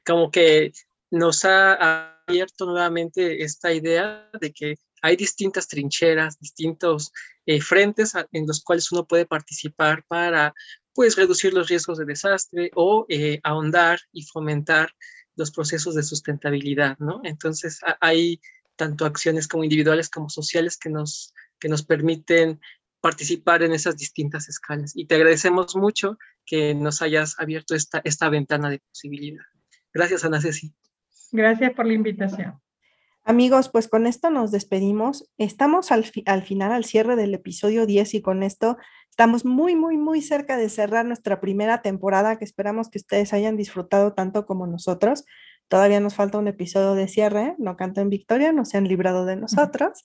Como 0.04 0.30
que 0.30 0.72
nos 1.10 1.46
ha 1.46 2.18
abierto 2.26 2.66
nuevamente 2.66 3.42
esta 3.42 3.72
idea 3.72 4.28
de 4.38 4.52
que 4.52 4.74
hay 5.00 5.16
distintas 5.16 5.66
trincheras, 5.66 6.38
distintos 6.38 7.10
eh, 7.46 7.60
frentes 7.60 8.14
en 8.32 8.46
los 8.46 8.62
cuales 8.62 8.90
uno 8.92 9.06
puede 9.06 9.26
participar 9.26 10.04
para 10.08 10.54
pues 10.94 11.16
reducir 11.16 11.52
los 11.52 11.68
riesgos 11.68 11.98
de 11.98 12.04
desastre 12.04 12.70
o 12.74 13.04
eh, 13.08 13.40
ahondar 13.42 13.98
y 14.12 14.22
fomentar 14.22 14.90
los 15.36 15.50
procesos 15.50 15.94
de 15.94 16.02
sustentabilidad, 16.02 16.96
¿no? 16.98 17.20
Entonces 17.24 17.80
hay 18.00 18.40
tanto 18.76 19.04
acciones 19.04 19.48
como 19.48 19.64
individuales 19.64 20.08
como 20.08 20.28
sociales 20.28 20.76
que 20.78 20.90
nos, 20.90 21.34
que 21.58 21.68
nos 21.68 21.84
permiten 21.84 22.60
participar 23.00 23.62
en 23.62 23.72
esas 23.72 23.96
distintas 23.96 24.48
escalas. 24.48 24.96
Y 24.96 25.06
te 25.06 25.16
agradecemos 25.16 25.76
mucho 25.76 26.16
que 26.46 26.74
nos 26.74 27.02
hayas 27.02 27.38
abierto 27.38 27.74
esta, 27.74 28.00
esta 28.04 28.28
ventana 28.28 28.70
de 28.70 28.78
posibilidad. 28.78 29.44
Gracias, 29.92 30.24
Ana 30.24 30.40
Ceci. 30.40 30.72
Gracias 31.30 31.72
por 31.74 31.86
la 31.86 31.92
invitación. 31.92 32.60
Amigos, 33.26 33.70
pues 33.70 33.88
con 33.88 34.06
esto 34.06 34.28
nos 34.28 34.50
despedimos. 34.50 35.30
Estamos 35.38 35.90
al, 35.92 36.04
al, 36.26 36.42
final, 36.42 36.72
al 36.72 36.84
cierre 36.84 37.16
del 37.16 37.32
episodio 37.32 37.86
10 37.86 38.12
y 38.14 38.20
con 38.20 38.42
esto 38.42 38.76
estamos 39.08 39.46
muy, 39.46 39.74
muy, 39.76 39.96
muy 39.96 40.20
cerca 40.20 40.58
de 40.58 40.68
cerrar 40.68 41.06
nuestra 41.06 41.40
primera 41.40 41.80
temporada 41.80 42.36
que 42.36 42.44
esperamos 42.44 42.90
que 42.90 42.98
ustedes 42.98 43.32
hayan 43.32 43.56
disfrutado 43.56 44.12
tanto 44.12 44.44
como 44.44 44.66
nosotros. 44.66 45.24
Todavía 45.68 46.00
nos 46.00 46.14
falta 46.14 46.36
un 46.36 46.48
episodio 46.48 46.92
de 46.94 47.08
cierre, 47.08 47.54
no 47.56 47.78
canten 47.78 48.10
victoria, 48.10 48.52
no 48.52 48.66
se 48.66 48.76
han 48.76 48.86
librado 48.86 49.24
de 49.24 49.36
nosotros, 49.36 50.04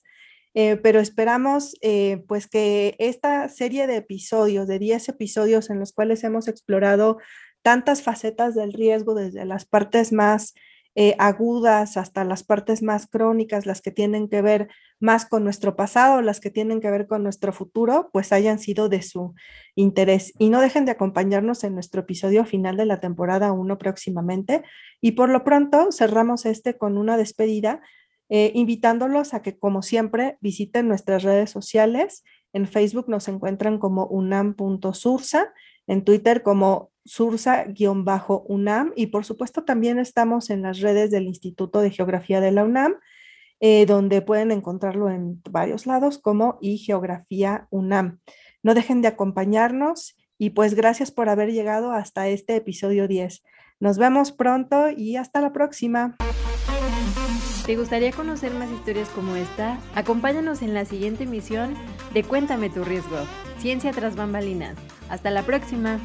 eh, 0.54 0.76
pero 0.76 0.98
esperamos 0.98 1.76
eh, 1.82 2.24
pues 2.26 2.48
que 2.48 2.96
esta 2.98 3.50
serie 3.50 3.86
de 3.86 3.96
episodios, 3.96 4.66
de 4.66 4.78
10 4.78 5.10
episodios 5.10 5.68
en 5.68 5.78
los 5.78 5.92
cuales 5.92 6.24
hemos 6.24 6.48
explorado 6.48 7.18
tantas 7.60 8.00
facetas 8.00 8.54
del 8.54 8.72
riesgo 8.72 9.14
desde 9.14 9.44
las 9.44 9.66
partes 9.66 10.10
más 10.10 10.54
eh, 10.96 11.14
agudas 11.18 11.96
hasta 11.96 12.24
las 12.24 12.42
partes 12.42 12.82
más 12.82 13.06
crónicas, 13.06 13.64
las 13.64 13.80
que 13.80 13.92
tienen 13.92 14.28
que 14.28 14.42
ver 14.42 14.68
más 14.98 15.24
con 15.24 15.44
nuestro 15.44 15.76
pasado, 15.76 16.20
las 16.20 16.40
que 16.40 16.50
tienen 16.50 16.80
que 16.80 16.90
ver 16.90 17.06
con 17.06 17.22
nuestro 17.22 17.52
futuro, 17.52 18.10
pues 18.12 18.32
hayan 18.32 18.58
sido 18.58 18.88
de 18.88 19.02
su 19.02 19.34
interés. 19.76 20.32
Y 20.38 20.50
no 20.50 20.60
dejen 20.60 20.84
de 20.84 20.92
acompañarnos 20.92 21.62
en 21.64 21.74
nuestro 21.74 22.02
episodio 22.02 22.44
final 22.44 22.76
de 22.76 22.86
la 22.86 23.00
temporada 23.00 23.52
1 23.52 23.78
próximamente. 23.78 24.62
Y 25.00 25.12
por 25.12 25.28
lo 25.28 25.44
pronto 25.44 25.92
cerramos 25.92 26.44
este 26.44 26.76
con 26.76 26.98
una 26.98 27.16
despedida, 27.16 27.80
eh, 28.28 28.50
invitándolos 28.54 29.32
a 29.32 29.42
que, 29.42 29.58
como 29.58 29.82
siempre, 29.82 30.38
visiten 30.40 30.88
nuestras 30.88 31.22
redes 31.22 31.50
sociales. 31.50 32.24
En 32.52 32.66
Facebook 32.66 33.08
nos 33.08 33.28
encuentran 33.28 33.78
como 33.78 34.06
unam.sursa, 34.06 35.52
en 35.86 36.04
Twitter 36.04 36.42
como 36.42 36.90
sursa-unam 37.04 38.92
y 38.94 39.06
por 39.06 39.24
supuesto 39.24 39.64
también 39.64 39.98
estamos 39.98 40.50
en 40.50 40.62
las 40.62 40.80
redes 40.80 41.10
del 41.10 41.24
Instituto 41.24 41.80
de 41.80 41.90
Geografía 41.90 42.40
de 42.40 42.52
la 42.52 42.64
UNAM, 42.64 42.94
eh, 43.60 43.86
donde 43.86 44.22
pueden 44.22 44.52
encontrarlo 44.52 45.10
en 45.10 45.42
varios 45.50 45.86
lados 45.86 46.18
como 46.18 46.58
y 46.60 46.78
Geografía 46.78 47.66
UNAM. 47.70 48.20
No 48.62 48.74
dejen 48.74 49.02
de 49.02 49.08
acompañarnos 49.08 50.16
y 50.38 50.50
pues 50.50 50.74
gracias 50.74 51.10
por 51.10 51.28
haber 51.28 51.52
llegado 51.52 51.92
hasta 51.92 52.28
este 52.28 52.56
episodio 52.56 53.08
10. 53.08 53.42
Nos 53.78 53.98
vemos 53.98 54.32
pronto 54.32 54.90
y 54.90 55.16
hasta 55.16 55.40
la 55.40 55.52
próxima. 55.52 56.16
¿Te 57.66 57.76
gustaría 57.76 58.10
conocer 58.12 58.52
más 58.52 58.70
historias 58.70 59.08
como 59.10 59.36
esta? 59.36 59.78
Acompáñanos 59.94 60.62
en 60.62 60.74
la 60.74 60.84
siguiente 60.84 61.24
emisión 61.24 61.74
de 62.12 62.24
Cuéntame 62.24 62.68
tu 62.68 62.84
riesgo, 62.84 63.18
Ciencia 63.60 63.92
tras 63.92 64.16
bambalinas. 64.16 64.74
Hasta 65.10 65.30
la 65.30 65.42
próxima. 65.42 66.00